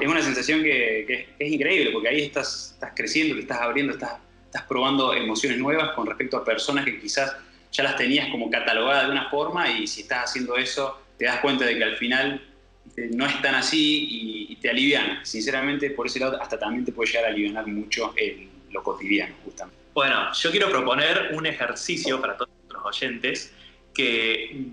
es 0.00 0.08
una 0.08 0.22
sensación 0.22 0.62
que, 0.62 1.28
es 1.38 1.52
increíble, 1.52 1.90
porque 1.92 2.08
ahí 2.08 2.22
estás, 2.22 2.72
estás 2.74 2.92
creciendo, 2.94 3.34
te 3.34 3.42
estás 3.42 3.60
abriendo, 3.60 3.92
estás, 3.92 4.14
estás 4.46 4.62
probando 4.62 5.14
emociones 5.14 5.58
nuevas 5.58 5.92
con 5.92 6.06
respecto 6.06 6.36
a 6.36 6.44
personas 6.44 6.84
que 6.84 7.00
quizás 7.00 7.36
ya 7.72 7.82
las 7.82 7.96
tenías 7.96 8.28
como 8.30 8.50
catalogadas 8.50 9.06
de 9.06 9.12
una 9.12 9.28
forma 9.28 9.70
y 9.70 9.86
si 9.86 10.02
estás 10.02 10.30
haciendo 10.30 10.56
eso 10.56 10.98
te 11.18 11.26
das 11.26 11.40
cuenta 11.40 11.66
de 11.66 11.76
que 11.76 11.84
al 11.84 11.96
final 11.96 12.40
este, 12.86 13.08
no 13.08 13.26
es 13.26 13.42
tan 13.42 13.54
así 13.54 14.46
y, 14.48 14.56
te 14.56 14.70
alivian. 14.70 15.24
Sinceramente, 15.24 15.90
por 15.90 16.06
ese 16.06 16.18
lado, 16.18 16.40
hasta 16.42 16.58
también 16.58 16.84
te 16.84 16.90
puede 16.90 17.10
llegar 17.10 17.26
a 17.26 17.28
aliviar 17.28 17.66
mucho 17.66 18.12
el, 18.16 18.48
lo 18.70 18.82
cotidiano, 18.82 19.34
justamente. 19.44 19.80
Bueno, 19.94 20.32
yo 20.32 20.50
quiero 20.50 20.68
proponer 20.68 21.30
un 21.32 21.46
ejercicio 21.46 22.20
para 22.20 22.36
todos 22.36 22.50
nuestros 22.50 22.84
oyentes 22.84 23.52
que, 23.94 24.64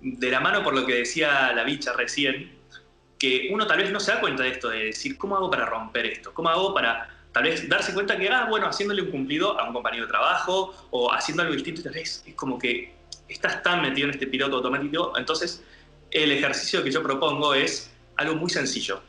de 0.00 0.30
la 0.30 0.40
mano 0.40 0.62
por 0.62 0.74
lo 0.74 0.86
que 0.86 0.94
decía 0.94 1.52
la 1.54 1.64
bicha 1.64 1.92
recién, 1.92 2.52
que 3.24 3.48
uno 3.50 3.66
tal 3.66 3.78
vez 3.78 3.90
no 3.90 4.00
se 4.00 4.12
da 4.12 4.20
cuenta 4.20 4.42
de 4.42 4.50
esto, 4.50 4.68
de 4.68 4.84
decir, 4.86 5.16
¿cómo 5.16 5.36
hago 5.36 5.50
para 5.50 5.64
romper 5.64 6.04
esto? 6.04 6.34
¿Cómo 6.34 6.50
hago 6.50 6.74
para 6.74 7.08
tal 7.32 7.44
vez 7.44 7.66
darse 7.68 7.94
cuenta 7.94 8.18
que, 8.18 8.28
ah, 8.28 8.46
bueno, 8.50 8.66
haciéndole 8.66 9.00
un 9.00 9.10
cumplido 9.10 9.58
a 9.58 9.66
un 9.66 9.72
compañero 9.72 10.04
de 10.04 10.10
trabajo 10.10 10.74
o 10.90 11.10
haciendo 11.10 11.42
algo 11.42 11.54
distinto, 11.54 11.82
tal 11.82 11.94
vez 11.94 12.22
es 12.26 12.34
como 12.34 12.58
que 12.58 12.94
estás 13.26 13.62
tan 13.62 13.80
metido 13.80 14.08
en 14.08 14.14
este 14.14 14.26
piloto 14.26 14.56
automático. 14.56 15.14
Entonces, 15.16 15.64
el 16.10 16.32
ejercicio 16.32 16.84
que 16.84 16.90
yo 16.90 17.02
propongo 17.02 17.54
es 17.54 17.90
algo 18.16 18.34
muy 18.34 18.50
sencillo. 18.50 19.00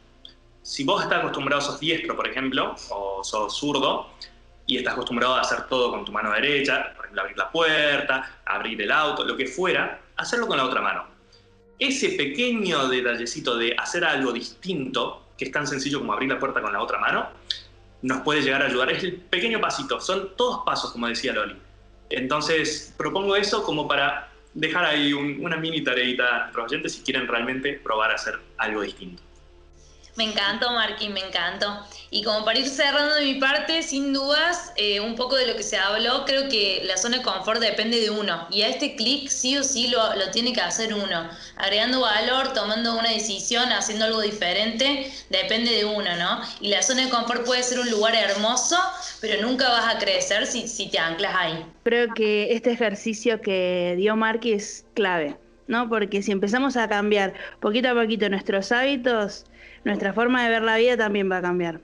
Si 0.62 0.86
vos 0.86 1.04
estás 1.04 1.20
acostumbrado, 1.20 1.62
sos 1.62 1.80
diestro, 1.80 2.16
por 2.16 2.28
ejemplo, 2.28 2.74
o 2.90 3.22
sos 3.22 3.58
zurdo, 3.58 4.10
y 4.66 4.78
estás 4.78 4.94
acostumbrado 4.94 5.36
a 5.36 5.42
hacer 5.42 5.68
todo 5.68 5.92
con 5.92 6.06
tu 6.06 6.12
mano 6.12 6.32
derecha, 6.32 6.94
por 6.96 7.06
ejemplo, 7.06 7.22
abrir 7.22 7.38
la 7.38 7.52
puerta, 7.52 8.40
abrir 8.46 8.82
el 8.82 8.92
auto, 8.92 9.26
lo 9.26 9.36
que 9.36 9.46
fuera, 9.46 10.00
hacerlo 10.16 10.48
con 10.48 10.58
la 10.58 10.66
otra 10.66 10.82
mano. 10.82 11.15
Ese 11.78 12.10
pequeño 12.12 12.88
detallecito 12.88 13.58
de 13.58 13.76
hacer 13.78 14.06
algo 14.06 14.32
distinto, 14.32 15.28
que 15.38 15.46
es 15.46 15.52
tan 15.52 15.68
sencillo 15.68 16.00
como 16.00 16.14
abrir 16.14 16.30
la 16.30 16.40
puerta 16.40 16.62
con 16.62 16.72
la 16.72 16.82
otra 16.82 17.00
mano, 17.00 17.30
nos 18.02 18.22
puede 18.22 18.42
llegar 18.42 18.62
a 18.62 18.68
ayudar. 18.68 18.92
Es 18.92 19.04
el 19.04 19.14
pequeño 19.16 19.60
pasito, 19.60 20.00
son 20.00 20.36
todos 20.36 20.64
pasos, 20.66 20.92
como 20.92 21.08
decía 21.08 21.34
Loli. 21.34 21.56
Entonces, 22.10 22.94
propongo 22.98 23.36
eso 23.36 23.64
como 23.64 23.88
para 23.88 24.32
dejar 24.54 24.86
ahí 24.86 25.12
una 25.12 25.58
mini 25.58 25.84
tareita 25.84 26.46
a 26.46 26.52
los 26.52 26.66
oyentes 26.66 26.94
si 26.94 27.02
quieren 27.02 27.28
realmente 27.28 27.74
probar 27.74 28.12
a 28.12 28.16
hacer 28.16 28.40
algo 28.58 28.82
distinto. 28.82 29.22
Me 30.16 30.24
encantó, 30.24 30.72
Marquín, 30.72 31.12
me 31.14 31.20
encantó. 31.20 31.86
Y 32.10 32.24
como 32.24 32.46
para 32.46 32.60
ir 32.60 32.70
cerrando 32.70 33.16
de 33.16 33.24
mi 33.24 33.36
parte, 33.36 33.84
sin 33.84 34.14
dudas, 34.14 34.72
eh, 34.78 35.02
un 35.02 35.16
poco 35.16 35.36
de 35.36 35.46
lo 35.46 35.58
que 35.58 35.64
se 35.64 35.78
habló, 35.78 36.24
creo 36.24 36.48
que 36.48 36.82
la 36.86 36.96
zona 36.96 37.18
de 37.18 37.24
confort 37.24 37.60
depende 37.60 38.00
de 38.00 38.10
uno. 38.10 38.48
Y 38.50 38.62
a 38.62 38.70
este 38.70 38.96
clic 38.96 39.28
sí 39.28 39.58
o 39.58 39.64
sí 39.64 39.88
lo, 39.88 40.16
lo 40.16 40.32
tiene 40.32 40.54
que 40.54 40.62
hacer 40.62 40.94
uno. 40.94 41.30
Agregando 41.58 42.00
valor, 42.00 42.54
tomando 42.54 42.98
una 42.98 43.10
decisión, 43.10 43.70
haciendo 43.74 44.06
algo 44.06 44.22
diferente, 44.22 45.12
depende 45.30 45.72
de 45.72 45.84
uno, 45.84 46.16
¿no? 46.16 46.42
Y 46.62 46.70
la 46.70 46.82
zona 46.82 47.04
de 47.04 47.10
confort 47.10 47.46
puede 47.46 47.64
ser 47.64 47.80
un 47.80 47.90
lugar 47.92 48.16
hermoso, 48.16 48.78
pero 49.20 49.42
nunca 49.46 49.68
vas 49.68 49.94
a 49.94 49.98
crecer 49.98 50.48
si, 50.48 50.70
si 50.70 50.88
te 50.88 50.98
anclas 50.98 51.36
ahí. 51.36 51.66
Creo 51.84 52.14
que 52.14 52.54
este 52.54 52.72
ejercicio 52.72 53.42
que 53.42 53.96
dio 53.98 54.16
Marquín 54.16 54.56
es 54.56 54.86
clave, 54.94 55.38
¿no? 55.68 55.90
Porque 55.90 56.22
si 56.22 56.32
empezamos 56.32 56.78
a 56.78 56.88
cambiar 56.88 57.34
poquito 57.60 57.90
a 57.90 57.94
poquito 57.94 58.30
nuestros 58.30 58.72
hábitos, 58.72 59.46
nuestra 59.86 60.14
forma 60.14 60.44
de 60.44 60.50
ver 60.50 60.64
la 60.64 60.78
vida 60.78 60.98
también 60.98 61.32
va 61.32 61.38
a 61.38 61.42
cambiar. 61.42 61.80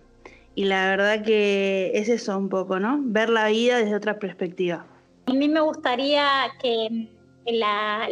Y 0.54 0.66
la 0.66 0.90
verdad 0.90 1.24
que 1.24 1.92
es 1.94 2.10
eso 2.10 2.38
un 2.38 2.50
poco, 2.50 2.80
¿no? 2.80 3.00
Ver 3.02 3.30
la 3.30 3.48
vida 3.48 3.78
desde 3.78 3.96
otra 3.96 4.20
perspectiva. 4.20 4.86
A 5.28 5.34
mí 5.34 5.48
me 5.48 5.62
gustaría 5.62 6.26
que 6.62 7.08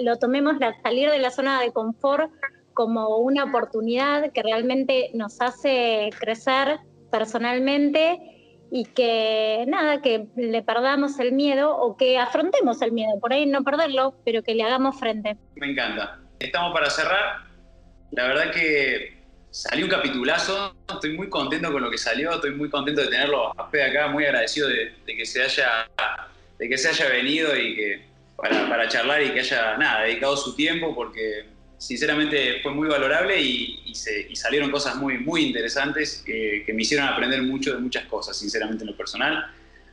lo 0.01 0.17
tomemos, 0.17 0.57
la, 0.59 0.79
salir 0.81 1.09
de 1.09 1.19
la 1.19 1.31
zona 1.31 1.59
de 1.59 1.71
confort 1.73 2.31
como 2.73 3.17
una 3.17 3.43
oportunidad 3.43 4.31
que 4.31 4.41
realmente 4.41 5.09
nos 5.13 5.41
hace 5.41 6.11
crecer 6.17 6.79
personalmente 7.11 8.19
y 8.71 8.85
que 8.85 9.65
nada, 9.67 10.01
que 10.01 10.27
le 10.35 10.61
perdamos 10.61 11.19
el 11.19 11.33
miedo 11.33 11.75
o 11.75 11.97
que 11.97 12.19
afrontemos 12.19 12.81
el 12.81 12.91
miedo, 12.91 13.19
por 13.19 13.33
ahí 13.33 13.45
no 13.47 13.63
perderlo, 13.63 14.13
pero 14.23 14.43
que 14.43 14.53
le 14.53 14.63
hagamos 14.63 14.97
frente. 14.97 15.35
Me 15.55 15.71
encanta. 15.71 16.19
Estamos 16.39 16.71
para 16.71 16.89
cerrar. 16.89 17.49
La 18.11 18.27
verdad 18.27 18.51
que 18.53 19.18
Salió 19.51 19.85
un 19.85 19.91
capitulazo, 19.91 20.75
estoy 20.87 21.17
muy 21.17 21.27
contento 21.27 21.71
con 21.71 21.81
lo 21.81 21.89
que 21.89 21.97
salió, 21.97 22.33
estoy 22.33 22.51
muy 22.51 22.69
contento 22.69 23.01
de 23.01 23.07
tenerlo 23.07 23.59
a 23.59 23.67
Fede 23.69 23.85
acá, 23.85 24.07
muy 24.07 24.23
agradecido 24.23 24.67
de, 24.67 24.93
que 25.05 25.25
se 25.25 25.41
haya, 25.41 25.89
de 26.59 26.69
que 26.69 26.77
se 26.77 26.89
haya 26.89 27.09
venido 27.09 27.57
y 27.57 27.75
que 27.75 28.01
para, 28.35 28.87
charlar 28.87 29.23
y 29.23 29.31
que 29.31 29.39
haya 29.39 29.75
nada, 29.77 30.03
dedicado 30.03 30.37
su 30.37 30.55
tiempo 30.55 30.93
porque 30.93 31.45
sinceramente 31.79 32.59
fue 32.61 32.73
muy 32.73 32.87
valorable 32.87 33.41
y, 33.41 33.93
salieron 34.35 34.69
cosas 34.69 34.95
muy, 34.95 35.17
muy 35.17 35.45
interesantes 35.45 36.21
que, 36.23 36.63
me 36.71 36.83
hicieron 36.83 37.07
aprender 37.07 37.41
mucho 37.41 37.73
de 37.73 37.79
muchas 37.79 38.05
cosas, 38.05 38.37
sinceramente 38.37 38.83
en 38.83 38.91
lo 38.91 38.97
personal. 38.97 39.51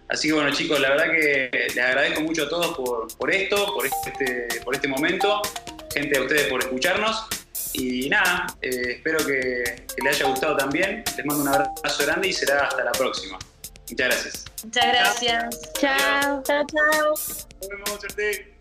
Así 0.09 0.29
que 0.29 0.35
bueno 0.35 0.51
chicos, 0.53 0.79
la 0.81 0.91
verdad 0.91 1.11
que 1.11 1.51
les 1.53 1.79
agradezco 1.79 2.21
mucho 2.21 2.45
a 2.45 2.49
todos 2.51 2.77
por, 2.77 3.09
por 3.17 3.31
esto, 3.33 3.73
por 3.75 3.87
este, 3.87 4.61
por 4.63 4.75
este 4.75 4.87
momento, 4.87 5.41
gente 5.93 6.19
a 6.19 6.21
ustedes 6.21 6.45
por 6.45 6.61
escucharnos 6.61 7.27
y 7.73 8.09
nada, 8.09 8.47
eh, 8.63 8.97
espero 8.97 9.19
que, 9.19 9.85
que, 9.95 10.03
les 10.03 10.17
haya 10.17 10.27
gustado 10.27 10.57
también. 10.57 11.05
Les 11.17 11.27
mando 11.27 11.43
un 11.43 11.49
abrazo 11.49 12.05
grande 12.05 12.29
y 12.29 12.33
será 12.33 12.67
hasta 12.67 12.85
la 12.85 12.93
próxima. 12.93 13.39
Muchas 13.91 14.07
gracias. 14.09 14.45
Muchas 14.65 14.87
gracias. 14.87 15.73
Chao. 15.75 16.43
Chao, 16.43 16.67
chao. 16.67 17.11
Nos 17.11 17.69
vemos, 17.69 18.56